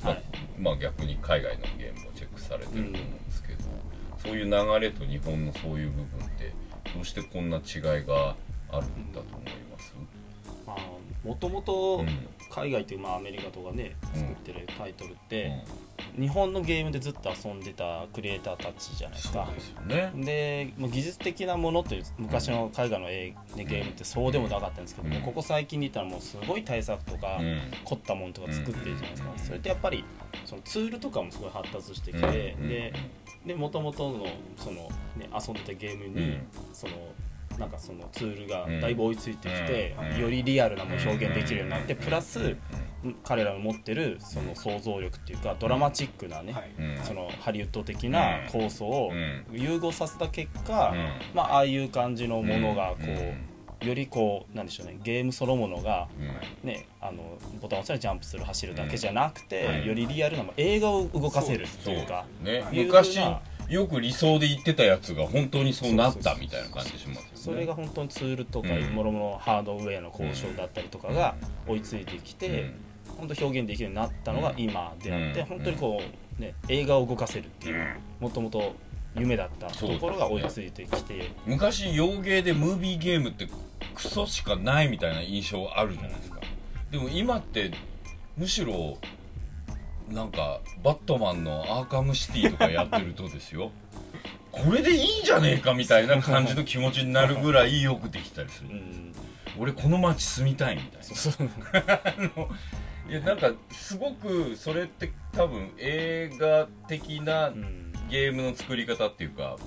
[0.03, 0.23] まあはい。
[0.59, 3.59] まあ逆に海外のゲームをチェックされてると思うんですけど、
[4.21, 6.53] そういう流れと日本のそういう部分って
[6.93, 8.35] どうしてこんな違いが
[8.69, 10.79] あるんだと思います、ーまあ
[11.25, 12.07] もともとうん。
[12.51, 14.19] 海外っていうまあアメリカとかねうん。
[14.19, 15.63] 作ってるタイトルって、
[16.17, 19.47] 日本のゲームでずっと遊んでたクリエイターたちじゃないですか。
[19.87, 20.11] でね。
[20.15, 25.21] でもう技術的なものっていう昔の海外のゲームってそうでもなかったんですけども、うん。
[25.23, 27.59] ここ最近で言ったらもうすごい対策とか、うん。
[27.83, 29.39] 凝ったものとか作ってるじゃないですか、うん。
[29.39, 30.03] それってやっぱり
[30.45, 32.69] そのツールとかもすごい発達してきて、うん。
[32.69, 32.93] で
[33.45, 34.25] で元々の
[34.57, 36.47] その、ね、遊んでたゲームに、うん。
[36.73, 36.93] その
[37.59, 38.81] なんかそのツールがうん。
[38.81, 40.21] だいぶ追いついてきて、うん。
[40.21, 41.99] よりリアルなものを表現できるようになって、うん。
[41.99, 42.55] プラス、
[43.23, 46.55] 彼らの持ってるその想像力っていうかドラマチックなね、
[47.03, 49.59] そのハリウッド的な構想をうん。
[49.59, 51.09] 融合させた結果、うん。
[51.33, 53.87] まあ、ああいう感じのものがこう、うん。
[53.87, 56.07] よりこうなんでしょうねゲームそのものが、
[56.63, 56.67] うん。
[56.67, 59.87] ね、あのボタンを押したらジャンプする走るだけじゃなくて、うん。
[59.87, 67.29] よりリアルなまあ映画を動かせるっていうかう昔ふうなよく理想で言ってたやつが本当にそうなったみたいな感じしますよね。
[67.33, 71.35] それが本当にツールとかうんもろもろハードウェアの交渉だったりとかが
[71.67, 72.73] 追いついてきて、
[73.17, 75.45] 本当表現できるようになったのが今であって、うん。
[75.47, 76.01] 本当にこ
[76.39, 78.75] う、ね、映画を動かせるっていうもともと
[79.17, 83.47] 夢だったところが追いついてきて、昔洋芸でムービーゲームって
[83.93, 86.39] クソしかないみたいな印象あるじゃないですか。
[86.91, 87.71] でも今って
[88.37, 88.97] むしろ
[90.09, 93.71] なんかバットマンのアーカムシティとかやってるとですよ。
[94.51, 99.13] これでいいんじゃねえかみたいな感じの気持ちになるぐらいよくできたりする、うん。
[99.59, 101.01] 俺この街住みたいみたい
[101.81, 102.45] な。
[103.11, 107.91] いやなんかすごくそれって多分映画的なうん。
[108.09, 109.57] ゲームの作り方っていうか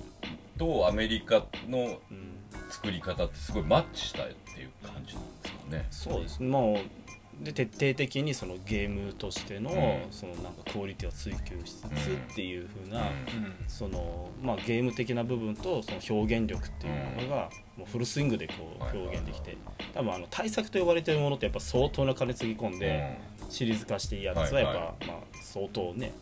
[0.56, 2.38] とアメリカのうん。
[2.70, 5.86] 作り方ってすごいマッチしたっていう感じなんですかね。
[5.90, 6.40] そうです。
[6.40, 7.07] ねもう
[7.40, 9.74] で徹底的にそのゲームとしての,、う
[10.08, 10.12] ん。
[10.12, 11.90] そのなんかクオリティを追求しつつうん。
[11.90, 13.54] っていう風な、うん。
[13.68, 19.56] そのまあ、ゲーム的な部分とその表現力っていうものがもうフルスイングでこはいう表現できて
[19.94, 26.12] 多分あの対策と呼ばれてるものってやっぱ相当な金つぎ込んでシリーズ化していいやつはやっぱ、まあ、相当ね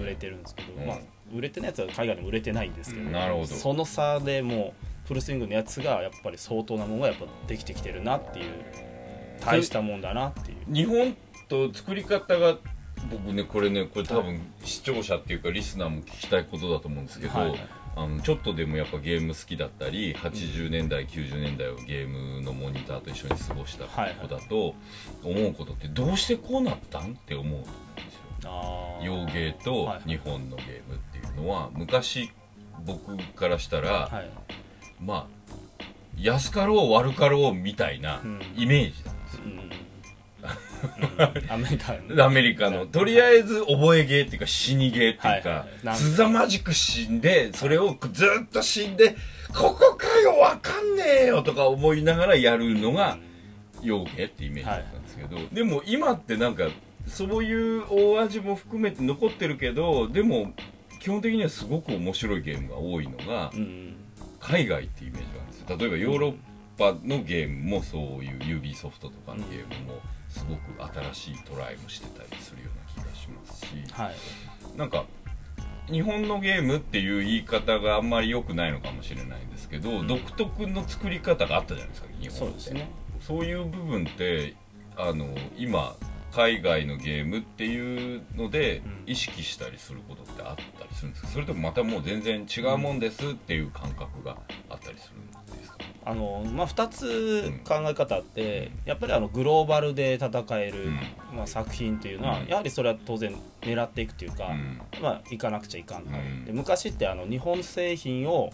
[0.00, 0.86] 売れてるんですけど、うん。
[0.88, 0.98] まあ、
[1.34, 3.46] 売れてないやつは海外でも売れてないんですけど。
[3.46, 8.46] その差でもうフルスイングのやつがやっぱり相当なものがやっぱできてきてるなっていう
[9.44, 10.74] 大したもんだなっていう。
[10.74, 11.16] 日本
[11.48, 12.56] と作り方が
[13.10, 17.48] 僕ねこれねこれ多分視聴者っていうかリスナーも聞きたいことだと思うんですけど、はい。
[17.50, 17.60] はい
[17.96, 24.74] あのちょっとでもやっぱゲーム好きだったり80年代90年代をゲームのモニターと一緒に過ごした子だと
[25.22, 27.68] 思うことってどうしてこうなったんって思うんで
[28.40, 29.00] すよ。
[29.00, 32.32] 洋芸とはい日本のゲームっていうのは昔
[32.84, 34.30] 僕からしたら、はい。
[35.00, 35.26] まあ
[36.18, 38.40] 安かろう悪かろうみたいなうん。
[38.56, 39.13] イメージなんですよ、うんうん
[41.48, 42.24] アメリカの。
[42.24, 42.86] アメリカの。
[42.86, 45.66] とりあえず覚えゲーっていうか死にゲーっていうはいか。
[45.94, 49.16] すざまじく死んでそれをずっと死んで
[49.54, 53.18] ここかよわかんねえよとか思いながらやるのが
[53.82, 56.68] 洋芸ってイメージだったんですけど、でも今ってなんか
[57.06, 60.52] そういう大味も含めて残ってるけどでも
[61.00, 63.96] 基本的にはすごく面白いゲームが多いのがうん。
[64.40, 65.76] 海外ってイメージなんですよ。
[65.78, 66.34] 例えばヨーロッ
[66.76, 70.00] パのゲームもそういう UB ソフトとかのゲームも
[70.34, 74.14] すごく新しいトライもしてたりするような気がしますしはい。
[74.76, 75.04] なんか
[75.90, 80.06] 日本のゲームっていう言い方があんまり良くないのかもしれないんですけど、ん。
[80.06, 82.38] 独特の作り方があったじゃないですか日本って。
[82.38, 82.88] そうですね。
[83.20, 84.54] そういう部分って
[84.96, 85.94] あの今
[86.32, 89.12] 海外のゲームっていうのでうん。
[89.12, 91.28] 意識したりすることってあったりするんですか？
[91.28, 94.38] それともまたもう全然違うもんですっていう感覚が
[94.70, 95.43] あったりするんですか、
[96.06, 100.94] あのまあ、2つ考え方あって、やっぱりあのグローバルで戦える、うん。
[101.36, 102.46] まあ、作品っていうのは、うん。
[102.46, 104.80] やはりそれは当然狙っていくというか、うん。
[105.02, 106.44] まあ、いかなくちゃいかんな、うん。
[106.44, 108.52] で昔ってあの日本製品を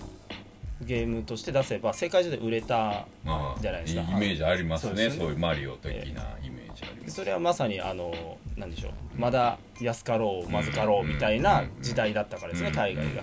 [0.83, 4.03] ゲームとして出せば世界中で売れたまあじゃないですか。
[4.03, 7.17] イメージありますねねそういうマリオ的なイメージあります。
[7.17, 8.93] それはまさにあのなんでしょう。
[9.17, 13.23] まだ安かろうまずかろうみたいな時代だったからですね、海外が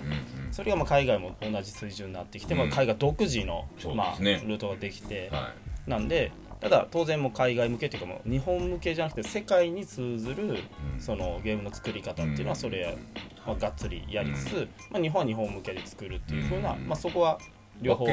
[0.57, 5.53] それがまあ海外も同じ水準になってきて、まあ、うん海外独自の、まあ、ルートができて、は
[5.85, 10.59] なんでただ当然もう海外向けというかもう日本向けじゃなくて世界に通ずるうん。
[10.97, 12.97] そのゲームの作り方っていうのはそれ、
[13.45, 16.87] まあ、がっつりやりつつ、まあ、日本は日本向けで作るっていうふうな、うん。
[16.87, 17.37] まあ、そこは
[17.79, 18.07] 両方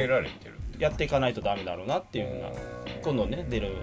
[0.77, 2.55] やっていかないとダメだろうなっていうふうなうん
[3.03, 3.75] 今度ね出る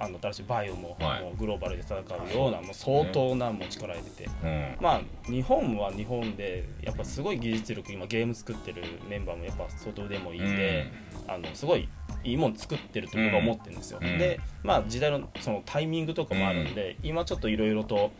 [0.00, 1.22] あの新しいバイオも,、はい。
[1.22, 4.30] もうグローバルで戦うようなもう相当なもう力入れて。
[4.44, 4.76] うん。
[4.80, 10.56] まあ日本は日本でやっぱすごい技術力今ゲーム作ってるメンバーもやっぱ相当腕もいいん。
[10.56, 10.90] で、
[11.26, 11.88] あのすごい
[12.24, 14.18] いいもん作ってると僕は思ってるんですよ、うん。
[14.18, 18.12] でまあ時代のそのタイミングとかもあるんで、今ちょっといろいろと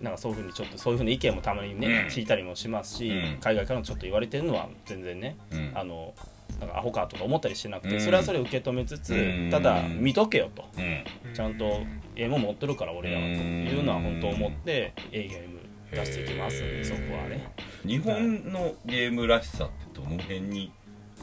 [0.00, 1.92] なんかそういうふうにちょっとそういうふうな意見もたまにね、うん。
[2.08, 3.38] 聞いたりもしますし、うん。
[3.40, 5.72] 海外からもちょっと言われてるのは全然ね、うん。
[5.74, 6.14] あの
[6.60, 8.00] なんかアホかとか思ったりしてなくて、うん。
[8.00, 9.50] それはそれを受け止めつつ、うん。
[9.50, 10.64] ただ見とけよと。
[10.76, 11.34] うん。
[11.34, 11.80] ちゃんと
[12.16, 16.62] 絵も持ってるから俺らはというのは本当思ってええゲーム出していきます。
[16.62, 17.52] んでそこはね。
[17.84, 20.72] 日本のゲームらしさってどの辺に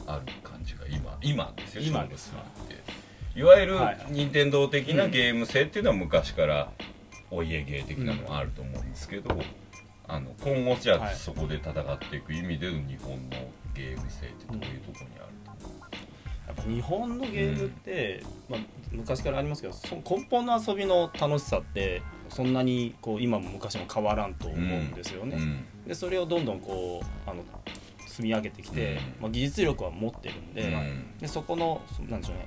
[0.06, 2.32] ある感じが今今ですよ今です。
[3.34, 3.98] いわゆるはい。
[4.10, 6.70] 任天堂的なゲーム性っていうのは昔から
[7.30, 9.34] お家芸的なのがあると思うんですけど、
[10.06, 11.14] あの今後じゃあはい。
[11.16, 13.36] そこで戦っていく意味での日本の
[13.74, 15.32] ゲーム性ってどういうところにある
[16.46, 25.64] やっぱ日本のゲームって、まあ、昔からありますけどその根本の遊びの楽しさってそんなにこう今も昔も変わらんと思うんですよう、ね、うん。
[25.86, 27.42] でそれをどんどんこうあの
[28.06, 29.22] 積み上げてきて、うん。
[29.22, 31.18] まあ、技術力は持ってるんで,、うん。
[31.18, 32.46] でそこのそなんでしょうね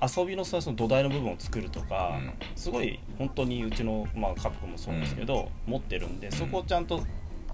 [0.00, 2.32] 遊びのその土台の部分を作るとか、うん。
[2.56, 7.02] すごい本当にうちの、まあ、カプコンもそうですけど、持ってるんでそこをちゃんと、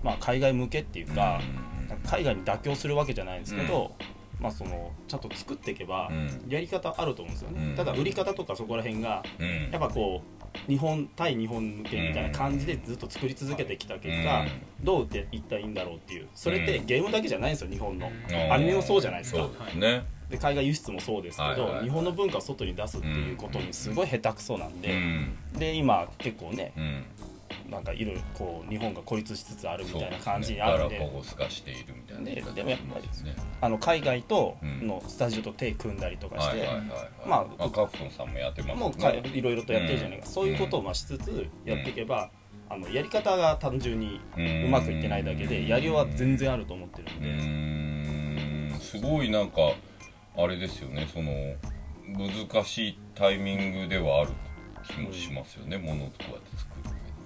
[0.02, 1.40] まあ、海外向けっていうか、
[2.04, 3.92] 海外に妥協するわけじゃないんですけど、
[4.40, 6.44] まあ、そのちゃんと作っていけばうん。
[6.48, 7.76] やり方あると思うんですよね、うん。
[7.76, 9.70] ただ売り方とかそこら辺がうん。
[9.70, 14.46] やっぱこう日本対日本向けみたいな感じでずっと作り続けてきた結果、
[14.82, 16.86] どうって言ったらいいんだろうっていうそれってうん。
[16.86, 18.52] ゲームだけじゃないんですよ日本の、うん。
[18.52, 19.48] アニメもそうじゃないですか。
[19.74, 25.36] ね、で海外輸出もそうですけど、日本の文化を外に出すっていうことにすごい下手くそなんうで、ん。
[25.58, 27.04] で今結構ねうん
[27.70, 30.98] なんかいろいろこう日本が孤立しつつあるみたいな感じにあるんで。
[30.98, 32.24] ガラパゴス化しているみたいな。
[32.24, 33.08] ででもやっぱり
[33.60, 36.68] あの海外とうんのスタジオと手組んだりとかして、
[37.26, 38.92] まあカプコンさんもやってますも
[39.32, 42.30] いろいろとやってるじゃないか、そういうことをまあしつつやっていけば、
[42.68, 48.80] あのやり方が単純にうまくいってないだけでやりようは全然あると思ってるんうで、ーん。
[48.80, 49.72] すごいなんか
[50.36, 51.08] あれですよね。
[51.12, 51.54] その
[52.08, 54.30] 難しいタイミングではある
[54.88, 56.69] 気もしますよね、ものをこうやって作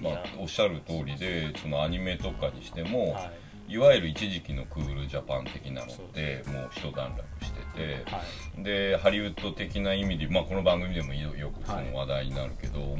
[0.05, 3.21] まあ、おっしゃる通りでそのアニメとかにしても、は
[3.69, 3.73] い。
[3.73, 8.21] い、わゆる一時期のクールジャパン的なのってもう一段落してて、は
[8.59, 8.63] い。
[8.63, 12.97] でハリウッド的な意味で、まあ、この番組でもよよくその話題になるけど、もう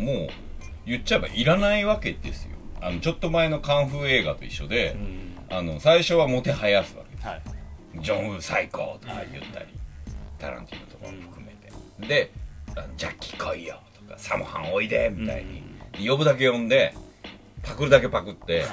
[0.87, 2.57] 言っちゃえばいらないわけですよ。
[2.81, 5.35] あのちょっと前のカンフー映画と一緒でう、ん。
[5.51, 7.27] あの最初はもてはやすわけです。
[7.27, 7.43] はい。
[8.01, 9.67] ジョン・ウー最高とか言ったり、
[10.39, 12.33] タランティーノとかも含めて、で
[12.75, 15.63] あのジャッキー来いよとかサモハンおいでみたいに、
[15.99, 16.95] 呼ぶだけ呼んで
[17.65, 18.67] パクるだけパクって、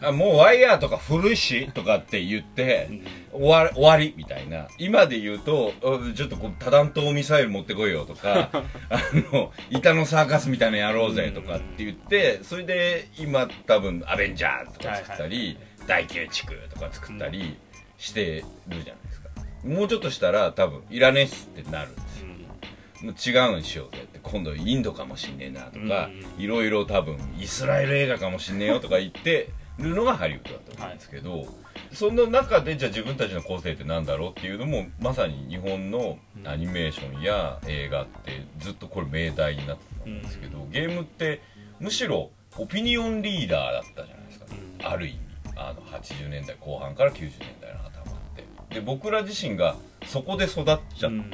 [0.00, 2.88] あもうワイヤーとか古いしとかって言って、
[3.32, 4.66] 終わり終わりみたいな。
[4.78, 8.48] 今で言うとあちょっとこう多弾頭ミサイル持ってこいよとか
[8.88, 17.56] あの板のサーカスみたいなのやろうぜとかって言ってそれで今多分アベンジャーズとか作ったり、第9地区とか作ったり
[17.98, 18.22] して
[18.68, 19.28] るじゃないですか。
[19.64, 21.90] もうちょっとしたら多分いらねえっすってなる
[23.12, 31.46] 違うのにしようぜって今度インドかもしんねえなとかいろいろ多分イスラエル映画かもしんねえよとか言ってるのがハリウッドだと思うんですけど、
[31.92, 41.42] その中でじゃあ自分たちの個性ってなんだろうっていうのもまさに日本のアニメーションや映画ってずっとこれ命題になってたんですけど、ゲームって
[41.80, 44.86] むしろオピニオンリーダーだったじゃないですか、うん。
[44.86, 45.18] ある意味。
[45.56, 48.18] あの80年代後半から90年代の頭っ
[48.68, 48.74] て。
[48.74, 51.30] で僕ら自身がそこで育っちゃっうん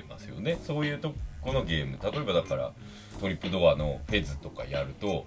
[0.00, 0.58] てますよね。
[0.66, 1.98] そういうとこのゲーム。
[2.02, 2.72] 例えばだから
[3.20, 5.26] トリップドアのフェズとかやると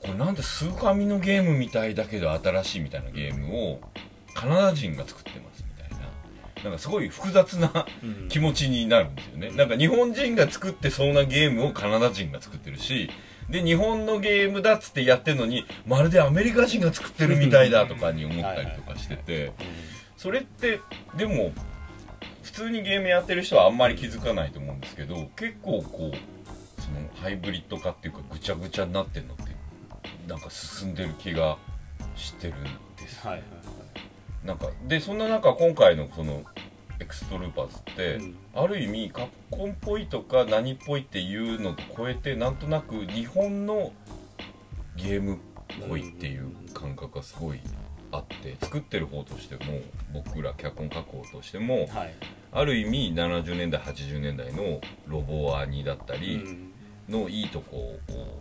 [0.00, 3.80] これなんでスーファミのゲームみたいだけど新しいみたいなゲームを
[4.34, 6.06] カナダ人が作ってますみたいな。
[6.64, 8.28] なんかすごい複雑なうん。
[8.28, 9.50] 気持ちになるんですよね。
[9.50, 13.10] なんか日本人が作ってそうなゲームをカナダ人が作ってるし
[13.48, 19.52] で日本のゲームだっつってやってるのにまるでアメリカ人が作ってるみたいだとかに思ったりとかしてて。
[20.16, 20.80] それって
[21.16, 21.52] でも
[22.44, 29.54] 普通にゲームやってる人はあんまり気づかないと思うんですけど結構こうそのハイブリッド化っていうかぐちゃぐちゃになってんのって
[30.28, 31.56] なんか進んでる気が
[32.16, 32.62] してるん
[32.96, 33.24] です。
[33.24, 34.46] よはいはい。
[34.46, 36.42] なんかでそんな中今回のその
[37.00, 38.36] エクストルーパーズって、うん。
[38.54, 43.92] ある意味カプコンっぽいとか何っぽいっていうのと超えてなんとなく日本の
[44.96, 45.38] ゲームっ
[45.88, 47.60] ぽいっていう感覚がすごい
[48.16, 49.80] あって作ってる方としても
[50.12, 52.14] 僕ら脚本書く方としてもはい。
[52.52, 56.70] ある意味70年代80年代のロボアニだったりうん。
[57.06, 57.98] のいいとこを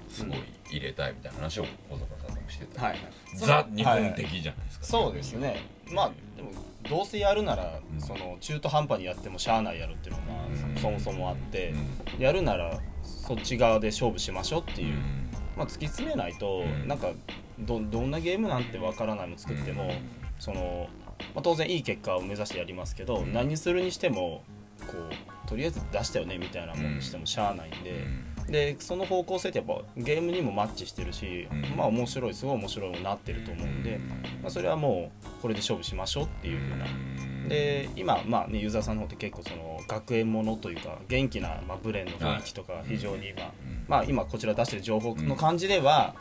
[0.09, 0.37] すごい
[0.69, 2.97] 入れたいみたいな話を小坂さんともしてた、はい。
[3.35, 5.65] ザ日本的じゃないですか、そうですね。
[5.91, 6.51] まあでも
[6.89, 7.99] どうせやるなら、うん。
[7.99, 10.81] その中途半端にやってもしゃあないやるっていうのが、うん。
[10.81, 11.73] そもそもあって
[12.17, 12.21] う、ん。
[12.23, 16.87] やるならそっち側で勝負しましょうっていう、うんまあ、突き詰めないと、うん。
[16.87, 17.11] なんか
[17.59, 19.91] どどんなゲームなんてわからないの作っても、
[20.39, 20.87] その、
[21.35, 23.33] まあ、当然いい結果を目指してやりますけど、うん。
[23.33, 24.43] 何するにしても
[24.87, 27.91] こうとりあえず出したよねみたいなもんにしてもしゃあないんで。
[27.91, 31.77] うんでその方向性ってやっぱゲームにもマッチしてるし、うん。
[31.77, 33.99] まあ面白いすごい面白いもなってると思うんで、
[34.41, 43.53] まあ、それはもうこれで勝負しましょうっていうふうな、で今、まあね、ユーザーさんの方って結構その学園ものというか元気な、まあ、ブレンの雰囲気とか非常に今、
[43.87, 46.13] まあ、今こちら出してる情報の感じでは、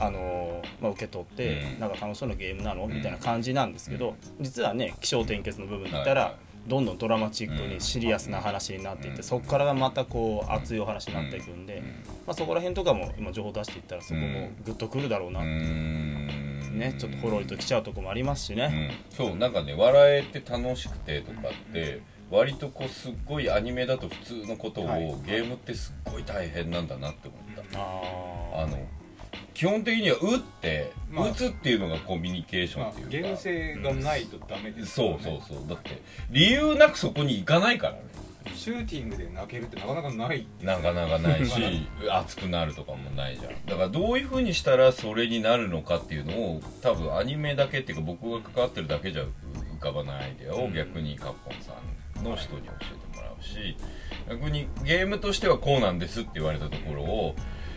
[0.00, 1.80] あのまあ、受け取って、うん。
[1.80, 2.86] なんか楽しそうなゲームなの？
[2.86, 11.82] みたいな感じなんですけど、実はね気象転結の部分で言ったら、はいどんどんドラマチックにシリアスな話になっていって、そこからまたこう熱いお話になっていくんで、
[12.26, 22.00] まあ、そこら辺とかも今情報出していったらそこもグッとくるだろうな、ねちょっとほろりときちゃうとこもありますしね、そうなんかね笑えて楽しくてとかって
[22.30, 25.06] 割とこうすっごいアニメだと普通のことを、はい。
[25.26, 28.78] ゲームってすっごい大変なんだなって思った、ああの
[29.58, 35.42] 基本的には打って、まあ打つっていうのがコミュニケーションまあっていうか、ゲーム性がないとダメですそうよね。
[35.48, 36.00] そうそうだって
[36.30, 38.02] 理由なくそこに行かないからね。
[38.54, 43.66] シューティングで泣けるってなかなかないなかなかないし熱くなるとかもないじゃん。
[43.66, 51.72] だからどういう風にしたらそれになるのかっていうのを多分アニメだけっていうか僕が関わってるだけじゃ浮かばないアイデアを逆にカッコンさ
[52.20, 53.76] んの人に教えてもらうし。
[54.28, 57.34] 逆にゲームとしてはこうなんですって言われたところを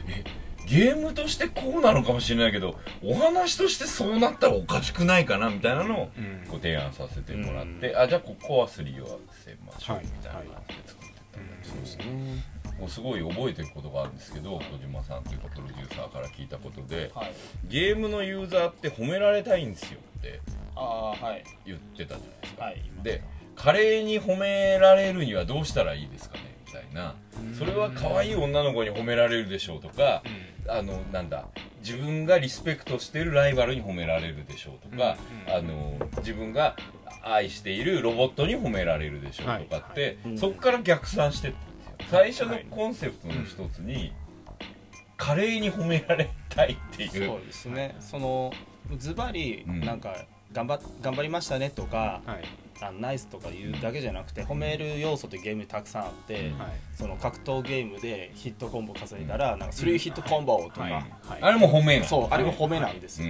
[0.07, 0.23] え
[0.67, 6.45] ゲームとしてこうなのかもしれないけどお話としてそうなったらおかしくないかなみたいなのをうん。
[6.47, 9.09] ご提案させてもらって、あじゃあここはすり合わ
[9.43, 10.05] せましょうはい。
[10.05, 12.45] みたいな感じで作ってったんですよそうですね。
[12.79, 17.33] もうすごい覚えてることがあるんですけど小島さんというかプロデューサーから聞いたことではい。
[17.65, 20.39] ゲームのユーザーって褒められたいんですよって
[21.65, 26.55] 言ってたじゃないですか、はいで華麗に褒められるにはどうしたらいいですかね？
[26.65, 27.15] みたいな。
[27.59, 30.23] それは可愛い女の子に褒められるでしょうとか
[30.67, 31.45] あのなんだ
[31.81, 36.75] 自分がリスペクトしてるライバルに褒められるでしょうとか、うんあの自分が
[37.23, 42.19] 愛しているロボットに褒められるでしょうとかって、はいそこから逆算してったんですよ。
[42.19, 44.11] 最初のコンセプトの一つに、
[45.17, 47.27] 華麗に褒められたいっていう。
[47.27, 47.95] そうですね。
[47.99, 48.51] その
[48.97, 49.81] ズバリうん。
[49.81, 50.15] なんか
[50.51, 52.43] 頑張頑張りましたねとか、はい
[52.81, 56.51] あナイスとか言うだけじゃなくて褒める要素ってゲームにたくさんあって、
[56.95, 60.91] その格闘ゲームでヒットコンボ稼いだらなんか3ヒットコンボとか、はい。
[60.91, 61.05] はい。
[61.41, 63.29] あれも褒めなんそうあれも褒めなんですうん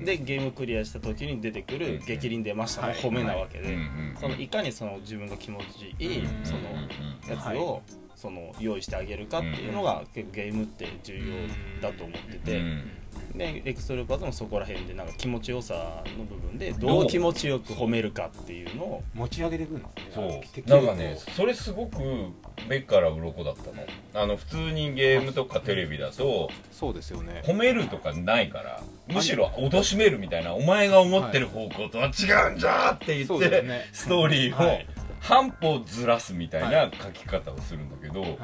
[0.00, 2.04] よ、でゲームクリアした時に出てくるうん。
[2.04, 2.96] 激鱗出ましたもはい。
[2.98, 3.76] 褒めなわけで、
[4.20, 7.82] そのいかにその自分が気持ちいい、うんそのうんやつを、
[8.14, 12.90] その用意してあげるかっていうのが結構ゲームって重要だと思ってて、うん
[13.34, 19.02] でエクストルーパーズもそこら辺でなんか気持ちよさの部分でどう気持ちよく褒めるかっていうのを。
[19.14, 20.76] 持ち上げていくんですねそう。
[20.76, 21.98] なんかねそれすごく
[22.68, 23.84] 目から鱗だったの。
[24.14, 27.42] あの普通にゲームとかテレビだとそうですよね。
[27.44, 33.88] 褒めるとかないからむしろ貶めるみたいなお前が思ってる方向とは違うんじゃって言って、そうですね。
[33.92, 34.86] ストーリーをはい。
[35.20, 38.38] 半歩ずらすみたいな書き方をするんだけど、はい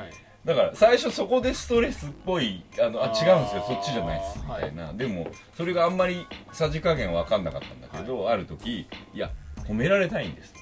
[0.49, 3.65] だから最初そこでストレスっぽいあのあ違うんですよ。
[3.69, 4.39] そっちじゃないです。
[4.43, 4.61] みはい。
[4.63, 9.31] たいな、でもそれがあんまりさじ加減分かんなかったんだけど、ある時いや
[9.67, 10.55] 褒められたいんです。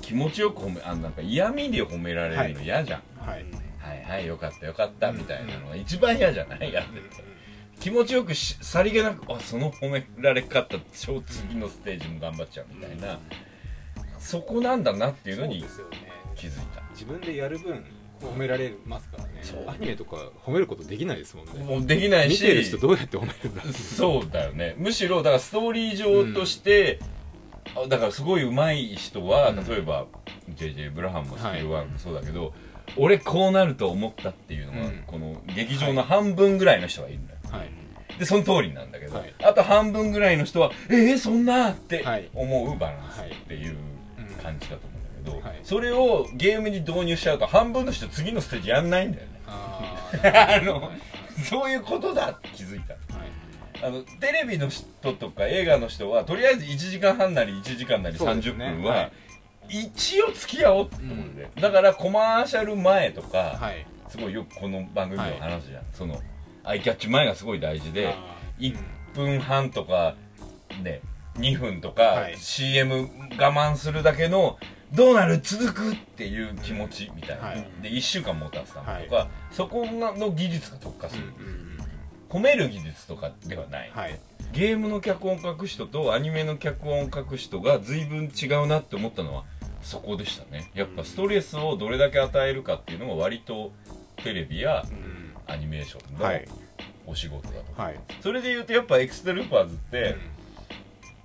[0.00, 3.44] 気持ちよく褒めあのなんか嫌味で褒められるの嫌じゃん、はい。
[3.78, 6.72] はい、はいよかったよかったみたいなのが一番嫌じゃない？
[6.72, 6.98] やって。
[7.00, 7.22] て
[7.78, 13.20] 気持ちよくしさりげなくあその褒められ方超次のステージも頑張っちゃうみたいな、
[14.18, 15.64] そこなんだなっていうのに
[16.34, 16.82] 気づいた。
[16.90, 17.84] 自分でやる分
[18.28, 19.30] 褒められますからね。
[19.66, 21.52] アニメとか褒めることできないですもんね。
[21.64, 22.40] もうできないし。
[22.42, 24.74] 見てる人どうやって褒めるんだそうだよね。
[24.78, 27.00] むしろだからストーリー上として、
[27.76, 29.64] あだからすごい上手い人は、うん。
[29.66, 30.06] 例えば
[30.56, 32.52] JJ ブラハンもスピはいルバーグもそうだけど、
[32.96, 35.02] 俺こうなると思ったっていうのが、うん。
[35.06, 37.70] この劇場の半分ぐらいの人がいるんだよ、はい。
[38.18, 39.34] でその通りなんだけど、はい。
[39.42, 42.28] あと半分ぐらいの人はえー、そんなってはい。
[42.34, 43.76] 思うバランスっていう
[44.18, 44.34] うん。
[44.42, 44.91] 感じだと思う
[45.22, 45.60] けど、はい。
[45.62, 49.32] それをゲームに導入しちゃうと半分の人次のステージやんないんだよね。
[50.22, 50.90] あ の
[51.48, 52.94] そういうことだって気づいた。
[52.94, 53.84] はい。
[53.84, 58.70] あのテレビの人とか映画の人はとりあえず1時間半なり1時間なり30そうですね。
[58.72, 59.12] 分ははい。
[59.68, 63.86] 一応付き合おうってところで、だからコマーシャル前とか、はい。
[64.08, 66.20] すごいよくこの番組でも話すじゃん、その
[66.64, 68.76] アイキャッチ前がすごい大事であ1
[69.14, 70.16] 分半とか
[70.82, 71.00] ね
[71.38, 72.36] 2分とか、はい。
[72.36, 73.08] CM
[73.38, 74.58] 我慢するだけの
[74.92, 77.66] どうなる続くっていう気持ちみたいな、はい。
[77.82, 81.72] で1週間持たせたのとか、そこの技術が特化する、ーうんうん
[82.32, 84.18] 褒める技術とかではない、はい。
[84.54, 89.44] ゲームの脚本を書く人とアニメの脚本を書く人が随分違うなって思ったのは
[89.82, 90.70] そこでしたね。
[90.72, 93.72] やっぱストレスをどれだけ与えるかっていうのが割と
[94.16, 95.22] テレビやうん。
[95.46, 96.48] アニメーションのはい。
[97.06, 98.00] お仕事だと、はい。
[98.22, 100.16] それで言うとやっぱエクストルーパーズって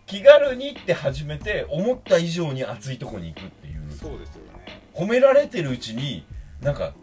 [0.08, 3.92] 気軽にって始めて思った以上に熱いとこに行くっていう。
[3.92, 4.82] そうですよね。
[4.94, 6.26] 褒められてるうちに
[6.62, 6.94] なんか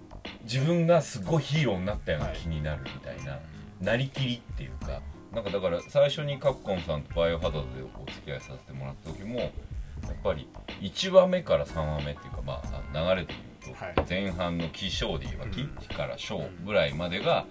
[0.44, 3.38] 自分がすごいヒーローになったような気になるみたいな、
[3.80, 5.00] なりきりっていうか。
[5.32, 9.50] なんかだから最初にカプコンさんとバイオハザードでお付き合いさせてもらった時もやっ
[10.22, 10.48] ぱり
[10.80, 13.34] 1話目から3話目っていうかまあ流れで
[13.64, 13.94] 言うと、はい。
[14.08, 15.50] 前半の起承で言えばうん。
[15.50, 17.46] 起から承ぐらいまでが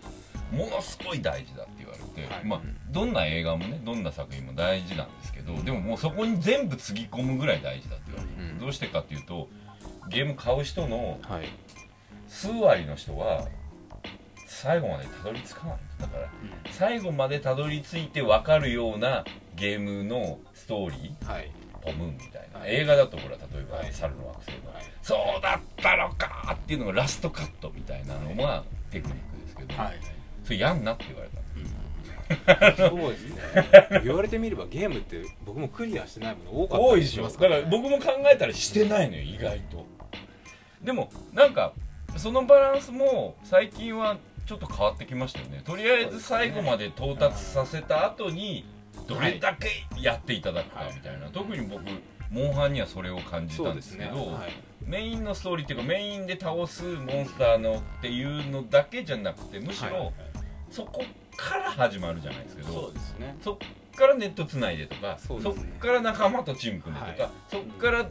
[0.53, 2.45] ものすごい大事だって言われて、はい。
[2.45, 9.49] まあどんな映画もねどんな作品も大事なんですけどでももうそこに全部つぎ込むぐらい大事だって言われて、うんどうしてかっていうと
[10.09, 11.47] ゲーム買う人のはい。
[12.27, 13.47] 数割の人は
[14.47, 15.77] 最後までたどり着かない。
[15.99, 16.29] だから
[16.71, 19.23] 最後までたどり着いて分かるような
[19.55, 21.51] ゲームのストーリーはい。
[21.85, 22.75] トムみたいな、はい。
[22.75, 23.91] 映画だとほら例えば「はい。
[23.91, 24.83] 猿の惑星の」はい。
[25.01, 29.99] そうだったのかっていうのがラストカットみたいなのがテクニックですけど、はい
[30.43, 34.01] それやんなって言われたそうですね。
[34.03, 37.23] 言われてみればゲームって僕もクリアしてないもの多かったりし多いでしょ。
[37.23, 39.85] ますからねだから僕も考えたらしてないのよ意外と。
[40.81, 41.73] でもなんか
[42.17, 45.61] そのバランスも最近はちょっと変わってきましたよね。
[45.63, 48.65] とりあえず最後まで到達させた後に
[49.07, 51.83] どれだけやっていただくかみたいな、特に僕
[52.29, 54.51] モンハンにはそれを感じたんですけどはい。
[54.85, 60.11] メインのストーリーっていうかメインで倒すモンスターのっていうのだけじゃなくてむしろ
[60.73, 61.03] そこ
[61.37, 63.37] から始まるじゃないですけど、そうですね。
[63.43, 63.57] そっ
[63.95, 65.73] からネットつないでとかそ,、そうですね。
[65.75, 67.31] っから仲間とチーム組んでとか、はい。
[67.47, 68.09] そっから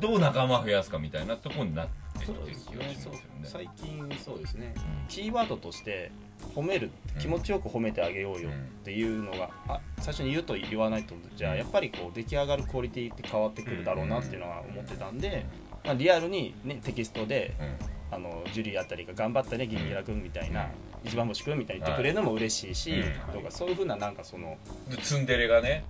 [0.00, 1.86] どう仲間増やすかみたいなところになっ
[2.18, 3.20] てそうきてる気がしますよね。
[3.44, 4.74] 最近そうですね。
[5.08, 6.10] キーワードとして
[6.52, 6.90] 褒める
[7.20, 8.52] 気持ちよく褒めてあげようよっ
[8.82, 15.46] ていうのが、あ最初に言うと言わないとじゃあやっぱりこう出来上がるクオリティって変わってくるだろうなっていうのは思ってたんで、
[15.84, 20.68] まあ、リアルに、ね、テキストでうんあのジュリーあたりが頑張ったねギンギラ君みたいな、うん。
[21.08, 23.34] 一番星君みたいに言ってくれるのも嬉しいし、うん。
[23.34, 24.56] とかそういうふうななんかその
[24.88, 25.84] でツンデレがね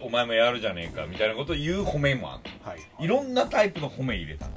[0.00, 3.04] お前もやるじゃねえかみたいなことを言う褒めもあるはい。
[3.04, 4.52] いろんなタイプの褒め入れたの。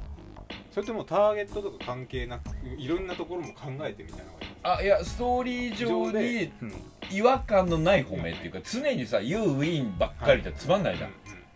[0.72, 4.32] それともターゲットとか関係なくいろんなところも考えてみたいなの
[4.62, 6.72] があいやストーリー上にうん。
[7.10, 11.10] 違和感のない褒めっていうか常にさ「You win」ばっかりじゃつまんないすじゃん、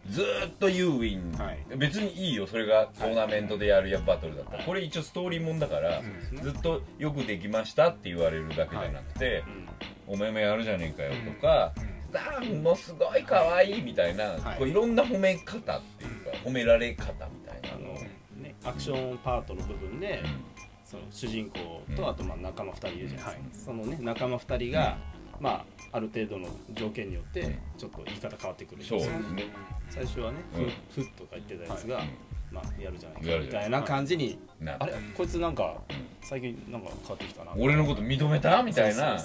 [0.08, 1.58] ずーっと You win、はい。
[1.76, 6.42] 別にいいよそれがトーナメントでやるやバトルだったらこれ一応ストーリーもんだから、うん。
[6.42, 9.64] ずっとよくできましたって言われるだけじゃなくて、うん
[10.06, 11.72] おめめやるじゃねえかよとか、
[12.42, 12.62] うん。
[12.62, 14.58] もうすごい可愛いみたいな、はい。
[14.58, 17.70] こういろんな褒め方っていうか、褒められ方みたいな。
[17.74, 17.94] あの
[18.42, 20.44] ね、アクションパートの部分で、うん。
[20.84, 21.96] その主人公うん。
[21.96, 23.80] とあとまあ仲間2人いるじゃないですか、はい。
[23.82, 24.98] そのね仲間2人が、
[25.40, 27.58] まあある程度の条件によってうん。
[27.78, 29.44] ちょっと言い方変わってくるんですよですね
[29.94, 30.64] 最初はね、うん。
[30.90, 32.08] ふふっとか言ってたやつが、うん
[32.52, 37.52] まあやるじゃないかみたいな感じに、なあれうんこいつなんかうん最近なんか変わってきたな。
[37.56, 38.62] 俺のこと認めた？
[38.62, 39.18] みたいな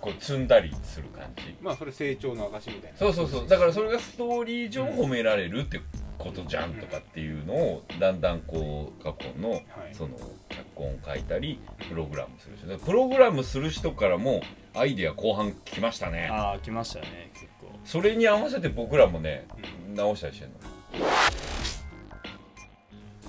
[0.00, 1.54] こう積んだりする感じ。
[1.60, 2.98] まあそれ成長の証みたいな。
[2.98, 3.48] そうそうそう。
[3.48, 5.80] だからそれがストーリー上褒められるって
[6.16, 9.62] ことじゃんとかっていうのをだんだんこう過去のはい。
[9.92, 10.16] その
[10.48, 12.78] 脚本を書いたりプログラムする人。
[12.78, 14.40] プログラムする人からも
[14.74, 16.28] アイデア後半来ましたね。
[16.30, 17.70] ああ来ましたね結構。
[17.84, 19.46] それに合わせて僕らもね
[19.94, 20.58] 直したりしてるの。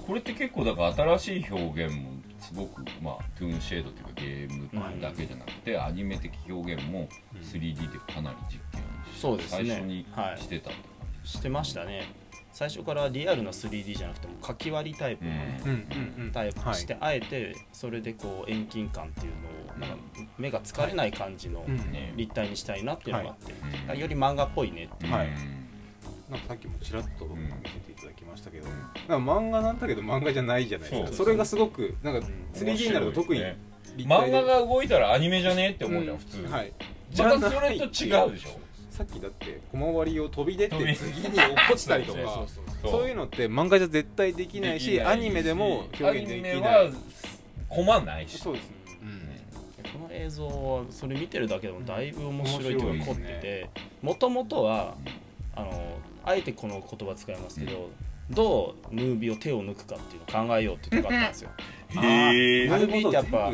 [0.06, 7.08] これって結構だから新しい表現もすごくまあトゥーンシェードっていうかゲームだけじゃなくて、アニメ的表現も
[7.42, 8.82] 3D でかなり実験
[9.16, 9.70] しそうですね。
[9.70, 10.42] 最初にはい。
[10.42, 12.04] してたって感じしてましたね。
[12.52, 15.70] 最初からリアルな 3D じゃなくても書き割りタイプのね、うん。
[15.70, 15.76] うん。
[15.76, 16.24] うん。
[16.26, 16.32] うん。
[16.32, 19.61] タイプにして、あえてそれでこう遠近感っていうのを
[20.38, 21.66] 目が疲れない感じの
[22.16, 23.72] 立体にしたいなっていうのがあって、うん。
[23.72, 25.28] だからより漫画っぽいねっていう、はい。
[25.28, 25.62] うん
[26.32, 28.70] なんかさっきもちらっとん見せていただきましたけど、
[29.10, 31.18] なんか漫画なんだけど漫画じゃないじゃないですか。
[31.18, 33.58] それがすごくなんか 3D になると特に面
[33.98, 34.38] 立体で。
[34.38, 36.72] 漫画が動いたらアニメじゃねえって思うじゃん、普通、はい。
[37.18, 38.58] またそれと違うでしょ。
[38.92, 42.20] さっきだって小回りを飛び出て次に落っこちたりとか
[42.82, 46.52] そういうのって漫画じゃ絶対できないしアニメでも表現できない。
[46.54, 46.92] アニメは
[47.68, 48.38] コマないし。
[48.38, 48.76] そうですね、
[49.94, 53.70] この映像はそれ見てるだけでもだいぶ面白いというか凝ってて
[54.02, 54.96] もともとは
[55.56, 57.90] あのあえてこの言葉使いますけど、
[58.30, 61.50] どうムービーを手を抜くかっていうのを考えようっていうとこあったんですよ。
[62.04, 63.52] へえムービーってやっぱ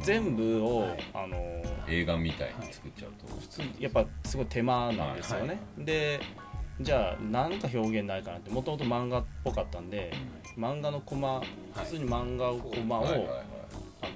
[0.00, 6.20] 全部を、はいあの映画みたいに作っちゃうと、普通やっぱすごい手間なんですよね、で
[6.80, 10.12] じゃあ何か表現ないかなってもともと漫画っぽかったんで
[10.56, 11.42] 漫画のコマ
[11.74, 13.04] 普通に漫画をコマを、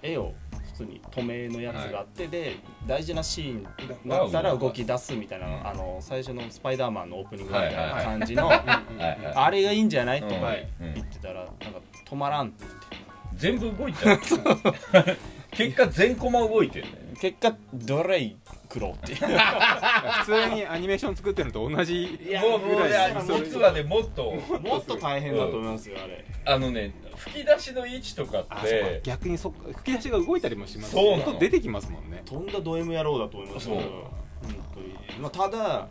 [0.02, 0.32] 絵を
[0.74, 2.56] 普通に透明のやつがあって、で
[2.86, 3.62] 大事なシーンに
[4.04, 10.34] なったら動き出すみたいな、うんあの最初の「スパイダーマン」のオープニングみたいな感じの、あれがいいんじゃないとか
[10.80, 11.56] うん言ってたらなんか
[12.04, 13.04] 止まらんって言って。
[13.36, 14.20] 全部動いちゃう。
[15.50, 16.90] 結果全コマ動いてるね。
[17.20, 18.34] 結果どれ
[18.74, 19.18] 食ろうっていう。
[19.18, 23.14] 普通にアニメーション作ってるのと同じいやもうもうね
[23.44, 26.24] 実はねもっともっと大変だと思いますよあれ。
[26.44, 31.30] あのね吹き出しの位置とかっあそうかて逆にそっか吹き出しが動いたりもしますそうなの。
[31.30, 32.22] 音出てきますもんね。
[32.24, 33.76] とんだド M 野郎だと思いますよ。
[33.76, 33.82] そう。
[33.82, 34.94] 本当に。
[35.20, 35.88] まあ、ただ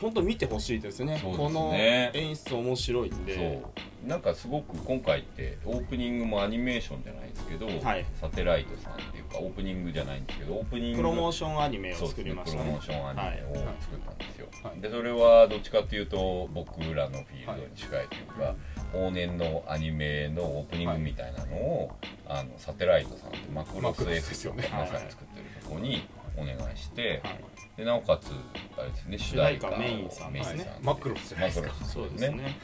[0.00, 1.14] 本当見てほしいですね。
[1.14, 1.20] ね。
[1.22, 3.36] この演出面白いんで。
[3.36, 4.08] そう。
[4.08, 8.06] なんかすごく今回ってオープニングもアニメーションじゃないですけど、はい。
[8.18, 12.64] サテライトさんっていうかオープニングじゃないんですけどオープニングプロモーションアニメを作りましたね。
[12.64, 14.80] プロモねーションアニメを作ったんですよ、はい。
[14.80, 18.54] でそれはどっちかっていうと僕らのフィールドに近いというか、
[18.94, 21.92] 往年のアニメのオープニングみたいなのを、
[22.26, 24.68] あのサテライトさんってマクロスス X ですよね。
[24.72, 28.30] まさに作ってるところにお願いして、はいでなおかつ
[28.78, 30.44] あれですね主主題題歌メインさんで。
[30.44, 30.78] すね。
[30.82, 31.84] マクロスじゃないですか。
[31.86, 32.58] そうですね。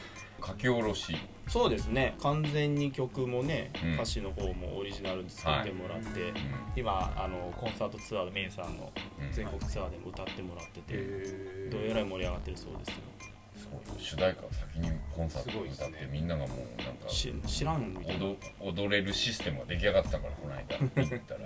[0.45, 1.17] 書き下ろし。
[1.47, 2.15] そうですね。
[2.21, 3.93] 完全に曲もね、うん。
[3.95, 6.35] 歌詞の方もオリジナルで作ってもらって、うん。
[6.75, 9.31] 今あのコンサートツアーでメインさんのうん。
[9.31, 13.01] 全国ツアーでも歌ってもらってて、へどうやら盛り上がってるそうですよ。
[13.97, 16.09] 主題歌を先にコンサートで歌って、ね。
[16.11, 18.23] みんながもうなんかし知らんみたいな。
[18.23, 20.77] 踊踊れるシステムが出来上がってたからこの間。
[20.77, 21.39] 行ったら。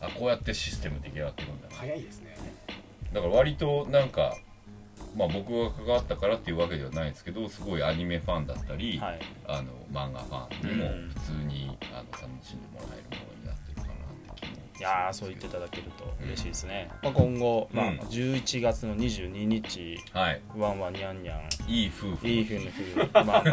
[0.06, 1.68] あこうやってシステム出来上がってるんだ。
[1.70, 2.36] な早いですね
[3.14, 4.36] だから割となんか
[5.16, 9.20] まあ僕が関わったからっていうわけではないですけどすごいアニメファンだったり、はい。
[9.46, 11.08] あの漫画ファンにもうん。
[11.10, 20.42] 普通にあの楽しんでもらえるものになってるかなって気もいやーそう言っていただけると嬉しいですね、まあ、今後、まあうん、11月の22日はい。
[20.56, 21.70] ワンワンニャンニャン。
[21.70, 23.52] いい夫婦いいふうにふうまあ全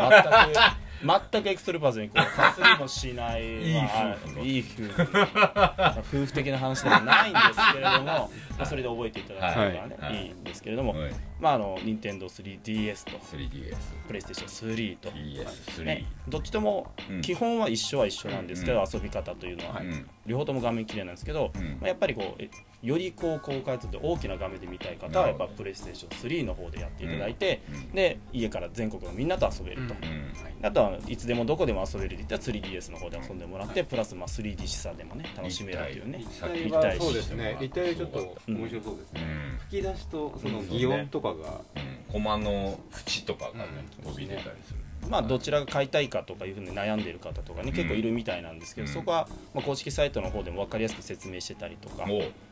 [0.54, 0.58] く
[1.04, 3.70] 全くエクストルーパーズにこうかすりもしない。
[3.70, 4.42] いいまあ夫婦の。
[4.46, 5.28] いい夫婦。
[5.34, 8.30] まあ夫婦的な話でもないんですけれども、ま
[8.60, 10.26] あ、それで覚えていただければね、はい。
[10.26, 11.12] い、いんですけれども、はい。
[11.40, 13.18] まああの任天堂 3DS と。
[13.18, 13.76] 3DS
[14.08, 17.22] プレイステーション3と、PS3、ね、どっちともうん。
[17.22, 18.86] 基本は一緒は一緒なんですけど、うん。
[18.94, 21.78] 遊び方というのは、うん両方とも画面綺麗なんですけど、うん。
[21.80, 22.50] まあ、やっぱりこうえ
[22.84, 27.62] よりこう公開とって大きな画面で見たい方はやっぱプレイステーション3の方でやっていただいて、
[27.94, 30.66] で家から全国のみんなと遊べると、うん。
[30.66, 36.20] あとはいつでもどこでも遊べるって言ったら 3DS の方で遊んでもらって、プラスまあ 3D 視差でもね楽しめるというね。
[36.20, 37.58] 立体そうですね。
[37.60, 38.56] 立体はちょっとうん。
[38.58, 39.58] 面白そうですね、うん。
[39.60, 43.66] 吹き出しとそのうん擬音とかが、うん、コマの縁とかがね、
[44.04, 44.80] うん飛び出たりする。
[45.10, 48.94] まあどちらが買いたいかとかいうふうに悩んでいる方とかね結構いるみたいなんですけど、うん。
[48.94, 52.06] そこはまあ公式サイトの方でも分かりやすく説明してたりとか、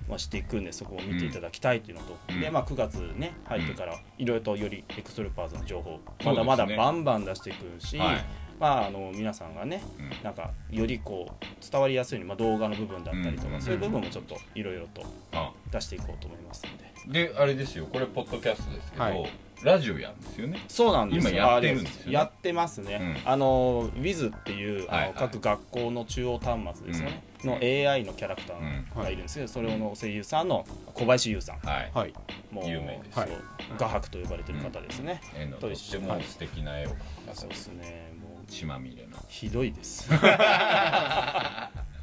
[0.09, 2.41] おうまあ、していくんでそこを見ていただきたいというのと、うん。
[2.41, 6.43] でまあ、9月ね入ってからいろいろとよりエクストルーパーズの情報そうですね。
[6.45, 8.25] まだまだバンバン出していくし、はい。
[8.59, 10.23] まあ、あの皆さんがねうん。
[10.23, 13.61] なんかよりこう伝わりやすいように、まあ、動画の部分だったりとか、うん。
[13.61, 16.89] そういう部分もちょっといろいろとあ出していこうと思いますので。
[17.29, 17.87] であれですよ。
[17.91, 19.29] これポッドキャストですけど、はい。
[19.63, 20.59] ラジオやるんですよね。
[20.67, 21.25] そうなんです。
[21.25, 22.13] よ今やってるんですよね。
[22.13, 25.13] やってますね、うあの Wiz っていうあの、はいはい。
[25.17, 31.59] 各学校の中央端末ですよね、の AI のキャラクターがいるんですけど、それの声優さんの小林優さん。
[31.59, 32.13] はい、はい。
[32.51, 33.15] もう有名です。
[33.15, 33.31] そうはい。
[33.77, 36.89] 画伯と呼ばれてる方ですね、絵のとっても素敵な絵を
[37.33, 38.13] そうですね。
[38.21, 39.17] もう血まみれの。
[39.27, 40.09] ひどいです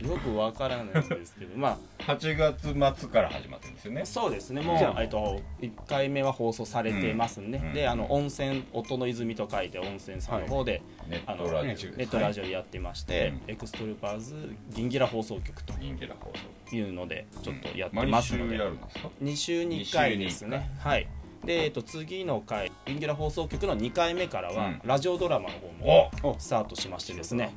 [0.06, 4.00] よくわからないんですけどま8月末から始まってるんですよね。
[4.02, 4.62] あそうですね。
[4.62, 7.72] もうえっと1回目は放送されてますね、うん。
[7.74, 13.52] であの温泉音の泉と書いて音泉さんの方で、ネあのットラジオネネットラジオやってまして、うん。
[13.52, 14.34] エクストルーパーズ
[14.70, 20.70] ギンギラ放送局と人気な放送いうのでちょっとやってますので、やるんですか？2週に1回ですね。
[20.80, 21.08] はい。
[21.44, 24.80] で、えっと、次の回銀ギラ放送局の2回目からは、うん。
[24.84, 26.36] ラジオドラマの方もお。
[26.40, 27.54] スタートしましてですね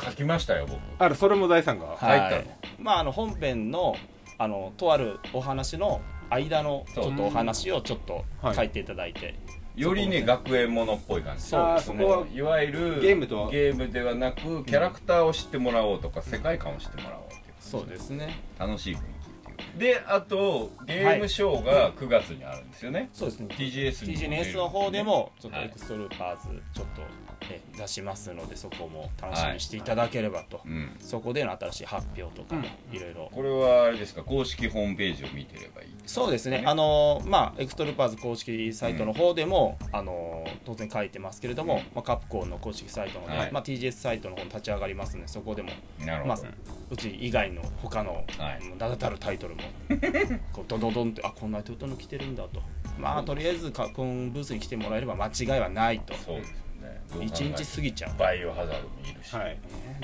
[0.00, 0.78] 書きましたよ僕。
[0.98, 2.46] あらそれも大さんが、入ったのはい。
[2.78, 3.96] まああの本編の
[4.38, 8.54] あのとあるお話の間のちょっとお話をちょっとはい。
[8.54, 9.34] 書いていただいて、
[9.76, 11.42] よりね学園ものっぽい感じ。
[11.44, 11.74] そう。
[11.76, 13.50] ですねあーそこはいわゆるゲームとは？
[13.50, 18.40] ゲームではなくキャラクターを知ってもらおうとか世界観を知ってもらおうっていうそうですね。
[18.58, 19.06] 楽しい雰囲気っ
[19.78, 19.94] ていう。
[19.94, 23.54] であとゲームショーが9月にあるんですよね、そうですね。
[23.56, 27.04] TGS にも出る TGNS の方でもちょっとはいエクストルーパーズちょっと、え
[27.76, 30.96] 出しますのでそこも楽しみにしていただければと、うん。
[31.00, 33.30] そこでの新しい発表とかもいろいろ。
[33.32, 34.22] これはあれですか？
[34.22, 35.88] 公式ホームページを見てればいい。
[36.06, 43.52] そうですね、あのまあ、エクストルーパーズ公式サイトの方でも、あの当然書いてますけれども、まあ、カプコンの公式サイトのね、はい。
[43.52, 46.42] まあ、TGS サイトの方に立ち上がりますので、そこでも、まあなるほど、、
[46.90, 48.58] うち以外の他の、はい。
[48.62, 49.62] うん名だたるタイトルも、
[50.52, 52.62] こうドドドンって、あこんなタイトルの来てるんだと、
[52.98, 56.54] まあ、とりあえずカプコンブースに来てもらえれば間違いはないと、そうです
[57.18, 58.18] 1ても日過ぎちゃう。
[58.18, 59.58] バイオハザードもいるし、はい。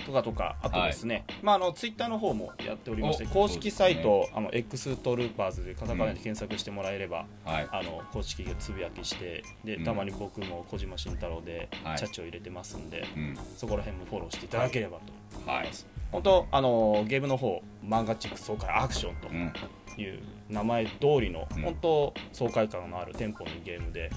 [0.05, 7.69] とかとか、あとですね、まあ、あのツイッターの方もやっておりまして、お公式サイト、あの X トルーパーズでカタカナで検索してもらえれば、はい。
[7.71, 9.85] あの公式がつぶやきしてでうん。
[9.85, 11.99] たまに僕も小島慎太郎ではい。
[11.99, 13.39] チャッチを入れてますんで、うん。
[13.57, 14.99] そこら辺もフォローしていただければ
[15.45, 15.69] と、はい。
[16.13, 19.53] 本当あのゲームの方漫画チック爽快アクションうん
[19.95, 21.63] という名前通りの、うん。
[21.63, 24.11] 本当爽快感のあるテンポのいいゲームで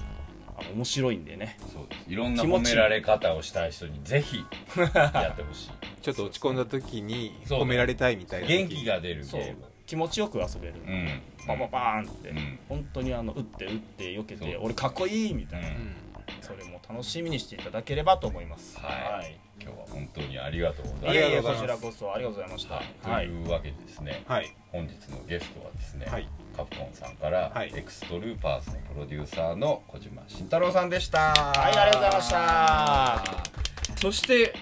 [0.60, 1.56] あの面白いんでね。
[1.72, 2.10] そうです。
[2.12, 4.44] いろんな褒められ方をしたい人にぜひ
[4.76, 5.70] やってほしい。
[6.02, 8.58] ちょっと落ち込んだ時にそう褒められたいみたいな時。
[8.58, 9.40] 元気が出るゲそう。
[9.40, 11.20] ーム気持ちよく遊べる、うん。
[11.46, 12.58] パパパーンって、うん。
[12.68, 15.96] 本当にあの打って打って避けて俺かっこいいみたいな、うん。
[16.40, 18.78] それも楽しみにしていただければと思います。
[18.78, 19.36] はい。
[19.62, 21.14] 今日は本当にありがとうございます。
[21.14, 22.74] いえいえこちらこそありがとうございました。
[23.10, 24.54] はい、というわけでですね、はい。
[24.70, 27.72] 本日のゲストはですね、はいカプコンさんから、はい。
[27.74, 31.32] エクストルーパーズのプロデューサーの小島慎太郎さんでした。
[31.32, 33.24] はいありがとうございました。
[34.00, 34.54] そして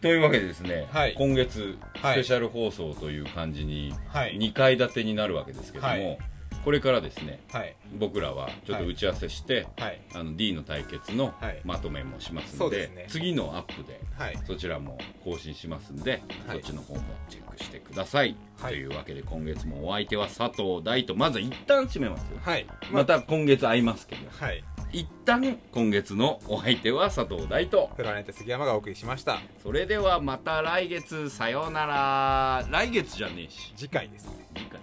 [0.00, 1.14] というわけでですね、はい。
[1.14, 2.14] 今月はい。
[2.14, 4.36] スペシャル放送という感じにはい。
[4.38, 6.18] 2階建てになるわけですけども、はい
[6.64, 7.74] これからですねはい。
[7.98, 10.00] 僕らはちょっと打ち合わせして、はい。
[10.14, 11.60] あの D の対決のはい。
[11.64, 13.06] まとめもしますので,、そうですね。
[13.08, 14.38] 次のアップではい。
[14.46, 16.60] そちらも更新しますんで、はい。
[16.62, 18.74] そっちの方もチェックしてください、はい。
[18.74, 22.38] というわけで今月もお相手は佐藤大とまず一旦締めますよ。
[22.40, 22.66] はい。
[22.92, 24.28] また今月会いますけど。
[24.30, 24.62] はい。
[24.92, 29.40] 一旦今月のお相手は佐藤大とプラネット杉山がお送りしました。
[29.62, 31.30] それではまた来月。
[31.30, 32.66] さようなら。
[32.70, 33.72] 来月じゃねえし。
[33.76, 34.26] 次回です。
[34.26, 34.80] ね次回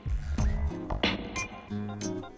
[2.00, 2.37] Bye.